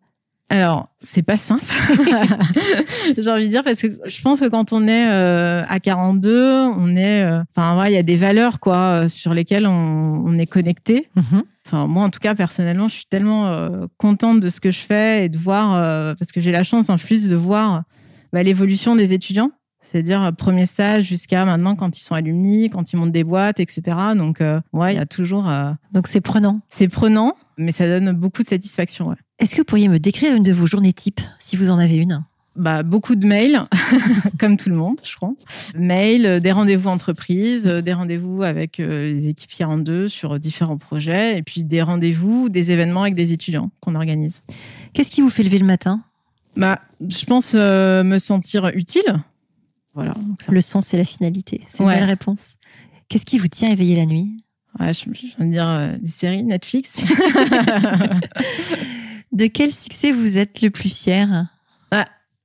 Alors, 0.49 0.89
c'est 0.99 1.23
pas 1.23 1.37
simple, 1.37 1.63
j'ai 3.17 3.31
envie 3.31 3.45
de 3.45 3.49
dire, 3.49 3.63
parce 3.63 3.81
que 3.81 3.87
je 4.05 4.21
pense 4.21 4.39
que 4.39 4.49
quand 4.49 4.71
on 4.71 4.87
est 4.87 5.09
euh, 5.09 5.63
à 5.67 5.79
42, 5.79 6.67
on 6.77 6.95
est, 6.95 7.23
euh, 7.23 7.41
enfin, 7.55 7.79
ouais, 7.79 7.91
il 7.91 7.95
y 7.95 7.97
a 7.97 8.03
des 8.03 8.17
valeurs 8.17 8.59
quoi 8.59 8.75
euh, 8.75 9.09
sur 9.09 9.33
lesquelles 9.33 9.65
on, 9.65 9.71
on 10.23 10.37
est 10.37 10.45
connecté. 10.45 11.09
Mhm. 11.15 11.43
Enfin, 11.65 11.87
moi, 11.87 12.03
en 12.03 12.09
tout 12.09 12.19
cas, 12.19 12.35
personnellement, 12.35 12.89
je 12.89 12.95
suis 12.95 13.05
tellement 13.05 13.47
euh, 13.47 13.87
contente 13.97 14.41
de 14.41 14.49
ce 14.49 14.59
que 14.59 14.69
je 14.69 14.79
fais 14.79 15.25
et 15.25 15.29
de 15.29 15.37
voir, 15.37 15.75
euh, 15.75 16.13
parce 16.19 16.31
que 16.31 16.41
j'ai 16.41 16.51
la 16.51 16.63
chance 16.63 16.89
en 16.89 16.97
plus 16.97 17.27
de 17.27 17.35
voir 17.35 17.83
bah, 18.33 18.43
l'évolution 18.43 18.95
des 18.95 19.13
étudiants. 19.13 19.51
C'est-à-dire 19.83 20.23
euh, 20.23 20.31
premier 20.31 20.65
stage 20.65 21.03
jusqu'à 21.05 21.45
maintenant 21.45 21.75
quand 21.75 21.97
ils 21.97 22.01
sont 22.03 22.15
alumni, 22.15 22.69
quand 22.69 22.91
ils 22.93 22.95
montent 22.97 23.11
des 23.11 23.23
boîtes, 23.23 23.59
etc. 23.59 23.81
Donc, 24.15 24.41
euh, 24.41 24.59
ouais, 24.71 24.93
il 24.93 24.97
y 24.97 24.99
a 24.99 25.05
toujours. 25.05 25.49
euh, 25.49 25.71
Donc 25.91 26.07
c'est 26.07 26.21
prenant. 26.21 26.61
c'est 26.69 26.87
prenant, 26.87 27.35
mais 27.57 27.71
ça 27.71 27.85
donne 27.87 28.11
beaucoup 28.13 28.43
de 28.43 28.49
satisfaction. 28.49 29.09
ouais. 29.09 29.15
Est-ce 29.39 29.51
que 29.51 29.57
vous 29.61 29.65
pourriez 29.65 29.89
me 29.89 29.99
décrire 29.99 30.35
une 30.35 30.43
de 30.43 30.53
vos 30.53 30.65
journées 30.65 30.93
types, 30.93 31.21
si 31.39 31.55
vous 31.57 31.69
en 31.69 31.77
avez 31.79 31.97
une? 31.97 32.23
Bah, 32.55 32.83
beaucoup 32.83 33.15
de 33.15 33.25
mails, 33.25 33.63
comme 34.39 34.57
tout 34.57 34.69
le 34.69 34.75
monde, 34.75 34.99
je 35.03 35.15
crois. 35.15 35.33
Mails, 35.75 36.25
euh, 36.25 36.39
des 36.39 36.51
rendez-vous 36.51 36.87
entreprises, 36.89 37.65
des 37.65 37.93
rendez-vous 37.93 38.43
avec 38.43 38.77
les 38.77 39.27
équipes 39.27 39.51
42 39.57 40.07
sur 40.07 40.39
différents 40.39 40.77
projets, 40.77 41.37
et 41.37 41.41
puis 41.43 41.63
des 41.63 41.81
rendez-vous, 41.81 42.49
des 42.49 42.69
événements 42.71 43.01
avec 43.01 43.15
des 43.15 43.33
étudiants 43.33 43.71
qu'on 43.79 43.95
organise. 43.95 44.43
Qu'est-ce 44.93 45.09
qui 45.11 45.21
vous 45.21 45.31
fait 45.31 45.43
lever 45.43 45.57
le 45.59 45.65
matin? 45.65 46.01
Bah, 46.55 46.79
je 47.01 47.25
pense 47.25 47.53
euh, 47.55 48.03
me 48.03 48.19
sentir 48.19 48.67
utile. 48.75 49.23
Voilà. 49.93 50.13
ça- 50.39 50.51
Le 50.51 50.61
son, 50.61 50.81
c'est 50.81 50.97
la 50.97 51.05
finalité. 51.05 51.61
C'est 51.69 51.83
Ouais. 51.83 51.93
une 51.93 51.99
belle 51.99 52.09
réponse. 52.09 52.55
Qu'est-ce 53.09 53.25
qui 53.25 53.37
vous 53.37 53.47
tient 53.47 53.69
éveillé 53.69 53.95
la 53.95 54.05
nuit? 54.05 54.43
Ouais, 54.79 54.93
je, 54.93 55.05
je 55.13 55.27
viens 55.37 55.45
de 55.45 55.51
dire 55.51 55.67
euh, 55.67 55.95
des 56.01 56.09
séries, 56.09 56.43
Netflix. 56.43 56.97
De 59.31 59.47
quel 59.47 59.71
succès 59.73 60.11
vous 60.11 60.37
êtes 60.37 60.61
le 60.61 60.69
plus 60.69 60.93
fier? 60.93 61.47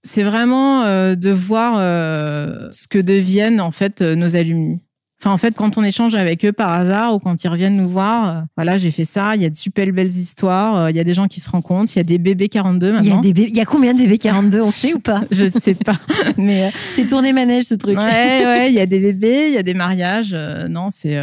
C'est 0.04 0.22
vraiment 0.22 0.84
euh, 0.84 1.16
de 1.16 1.28
voir 1.30 1.74
euh, 1.78 2.68
ce 2.70 2.86
que 2.86 2.98
deviennent 3.00 3.60
en 3.60 3.72
fait 3.72 4.00
nos 4.00 4.36
alumni. 4.36 4.80
Enfin, 5.20 5.32
en 5.32 5.36
fait, 5.36 5.54
quand 5.56 5.76
on 5.78 5.82
échange 5.82 6.14
avec 6.14 6.44
eux 6.44 6.52
par 6.52 6.70
hasard 6.70 7.12
ou 7.14 7.18
quand 7.18 7.42
ils 7.42 7.48
reviennent 7.48 7.76
nous 7.76 7.88
voir, 7.88 8.28
euh, 8.28 8.40
voilà, 8.56 8.78
j'ai 8.78 8.92
fait 8.92 9.04
ça. 9.04 9.34
Il 9.34 9.42
y 9.42 9.46
a 9.46 9.50
de 9.50 9.56
super 9.56 9.90
belles 9.92 10.06
histoires. 10.06 10.76
euh, 10.76 10.90
Il 10.92 10.96
y 10.96 11.00
a 11.00 11.04
des 11.04 11.12
gens 11.14 11.26
qui 11.26 11.40
se 11.40 11.50
rencontrent. 11.50 11.90
Il 11.96 11.98
y 11.98 12.00
a 12.00 12.04
des 12.04 12.18
bébés 12.18 12.48
42 12.48 12.86
il 12.86 12.92
y, 12.92 13.10
a 13.10 13.14
maintenant. 13.16 13.22
il 13.24 13.56
y 13.56 13.60
a 13.60 13.64
combien 13.64 13.94
de 13.94 13.98
bébés 13.98 14.18
42, 14.18 14.60
on 14.60 14.70
sait 14.70 14.94
ou 14.94 15.00
pas? 15.00 15.22
Je 15.32 15.44
ne 15.44 15.60
sais 15.60 15.74
pas, 15.74 15.96
mais 16.36 16.66
euh, 16.66 16.70
C'est 16.94 17.06
tourné 17.08 17.32
manège 17.32 17.64
ce 17.64 17.74
truc. 17.74 17.98
ouais, 17.98 18.04
ouais, 18.44 18.68
il 18.70 18.74
y 18.74 18.80
a 18.80 18.86
des 18.86 19.00
bébés, 19.00 19.48
il 19.48 19.54
y 19.54 19.58
a 19.58 19.64
des 19.64 19.74
mariages. 19.74 20.32
non, 20.68 20.90
c'est 20.92 21.18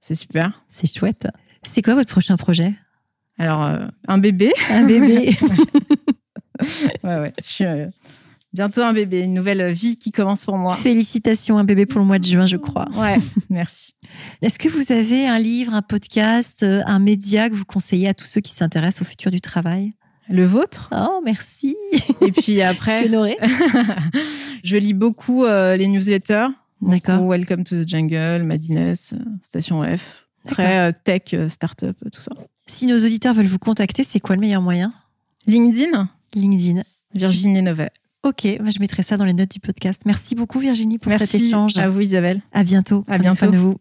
c'est 0.00 0.16
super. 0.16 0.60
C'est 0.68 0.92
chouette. 0.92 1.28
C'est 1.62 1.82
quoi 1.82 1.94
votre 1.94 2.10
prochain 2.10 2.36
projet? 2.36 2.72
Alors, 3.38 3.70
un 4.08 4.18
bébé. 4.18 4.52
Un 4.70 4.84
bébé 4.84 5.36
Ouais, 7.04 7.18
ouais. 7.20 7.32
Je 7.40 7.46
suis 7.48 7.64
bientôt 8.56 8.80
un 8.80 8.94
bébé, 8.94 9.20
une 9.20 9.34
nouvelle 9.34 9.70
vie 9.70 9.98
qui 9.98 10.10
commence 10.10 10.46
pour 10.46 10.56
moi. 10.56 10.74
Félicitations, 10.76 11.58
un 11.58 11.64
bébé 11.64 11.84
pour 11.84 12.00
le 12.00 12.06
mois 12.06 12.18
de 12.18 12.24
juin, 12.24 12.46
je 12.46 12.56
crois. 12.56 12.88
Ouais, 12.94 13.18
merci. 13.50 13.92
Est-ce 14.40 14.58
que 14.58 14.68
vous 14.68 14.92
avez 14.92 15.28
un 15.28 15.38
livre, 15.38 15.74
un 15.74 15.82
podcast, 15.82 16.62
euh, 16.62 16.80
un 16.86 16.98
média 16.98 17.50
que 17.50 17.54
vous 17.54 17.66
conseillez 17.66 18.08
à 18.08 18.14
tous 18.14 18.24
ceux 18.24 18.40
qui 18.40 18.52
s'intéressent 18.52 19.02
au 19.02 19.04
futur 19.04 19.30
du 19.30 19.42
travail? 19.42 19.92
Le 20.30 20.46
vôtre? 20.46 20.88
Oh, 20.90 21.20
merci. 21.22 21.76
Et 21.92 22.32
puis 22.32 22.32
Je 22.36 22.40
suis 22.40 22.62
après, 22.62 23.06
honorée. 23.06 23.36
je 24.64 24.76
lis 24.76 24.94
beaucoup 24.94 25.44
euh, 25.44 25.76
les 25.76 25.86
newsletters. 25.86 26.48
D'accord. 26.80 27.28
Welcome 27.28 27.62
to 27.64 27.84
the 27.84 27.88
Jungle, 27.88 28.42
Madines, 28.42 28.94
euh, 28.94 28.94
Station 29.42 29.82
F. 29.82 30.26
Très 30.46 30.88
euh, 30.88 30.92
tech, 31.04 31.34
euh, 31.34 31.48
startup, 31.48 31.96
tout 32.10 32.22
ça. 32.22 32.32
Si 32.66 32.86
nos 32.86 32.96
auditeurs 32.96 33.34
veulent 33.34 33.46
vous 33.46 33.58
contacter, 33.58 34.02
c'est 34.02 34.20
quoi 34.20 34.34
le 34.34 34.40
meilleur 34.40 34.62
moyen? 34.62 34.94
LinkedIn, 35.46 36.08
LinkedIn. 36.34 36.82
Virginie 37.14 37.62
Novet. 37.62 37.90
Ok, 38.26 38.44
moi, 38.60 38.72
je 38.74 38.80
mettrai 38.80 39.04
ça 39.04 39.16
dans 39.16 39.24
les 39.24 39.32
notes 39.32 39.52
du 39.52 39.60
podcast. 39.60 40.00
Merci 40.04 40.34
beaucoup 40.34 40.58
Virginie 40.58 40.98
pour 40.98 41.12
cet 41.12 41.20
Merci 41.20 41.46
échange. 41.46 41.78
à 41.78 41.88
vous 41.88 42.00
Isabelle. 42.00 42.42
À 42.52 42.64
bientôt. 42.64 43.04
À 43.06 43.18
Prenez 43.18 43.36
soin 43.36 43.48
bientôt. 43.48 43.52
de 43.52 43.56
vous. 43.56 43.76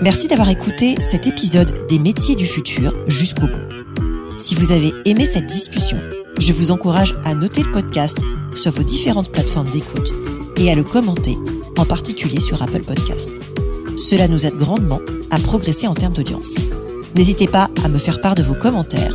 Merci 0.00 0.28
d'avoir 0.28 0.48
écouté 0.48 0.96
cet 1.02 1.26
épisode 1.26 1.86
des 1.90 1.98
métiers 1.98 2.36
du 2.36 2.46
futur 2.46 2.94
jusqu'au 3.06 3.48
bout. 3.48 4.38
Si 4.38 4.54
vous 4.54 4.72
avez 4.72 4.92
aimé 5.04 5.26
cette 5.26 5.44
discussion, 5.44 6.00
je 6.38 6.54
vous 6.54 6.70
encourage 6.70 7.14
à 7.24 7.34
noter 7.34 7.64
le 7.64 7.70
podcast 7.70 8.16
sur 8.54 8.72
vos 8.72 8.82
différentes 8.82 9.30
plateformes 9.30 9.70
d'écoute 9.72 10.14
et 10.56 10.70
à 10.72 10.74
le 10.74 10.84
commenter, 10.84 11.36
en 11.76 11.84
particulier 11.84 12.40
sur 12.40 12.62
Apple 12.62 12.82
Podcast. 12.82 13.30
Cela 13.98 14.26
nous 14.26 14.46
aide 14.46 14.56
grandement 14.56 15.00
à 15.30 15.38
progresser 15.38 15.86
en 15.86 15.92
termes 15.92 16.14
d'audience. 16.14 16.54
N'hésitez 17.14 17.46
pas 17.46 17.68
à 17.84 17.88
me 17.88 17.98
faire 17.98 18.20
part 18.20 18.36
de 18.36 18.42
vos 18.42 18.54
commentaires 18.54 19.14